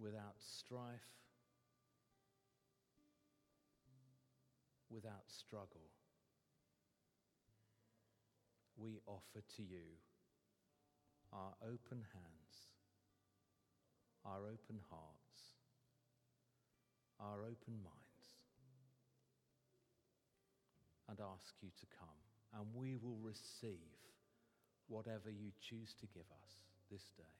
without 0.00 0.34
strife, 0.38 1.12
without 4.90 5.28
struggle, 5.28 5.90
we 8.76 8.98
offer 9.06 9.44
to 9.56 9.62
you 9.62 9.84
our 11.32 11.52
open 11.62 12.02
hands, 12.12 12.54
our 14.24 14.40
open 14.46 14.80
hearts, 14.90 15.19
our 17.20 17.44
open 17.44 17.76
minds, 17.84 18.28
and 21.08 21.18
ask 21.20 21.54
you 21.60 21.70
to 21.80 21.86
come. 21.98 22.20
And 22.54 22.66
we 22.74 22.96
will 22.96 23.18
receive 23.22 23.94
whatever 24.88 25.30
you 25.30 25.52
choose 25.60 25.94
to 26.00 26.06
give 26.06 26.26
us 26.42 26.50
this 26.90 27.04
day. 27.16 27.39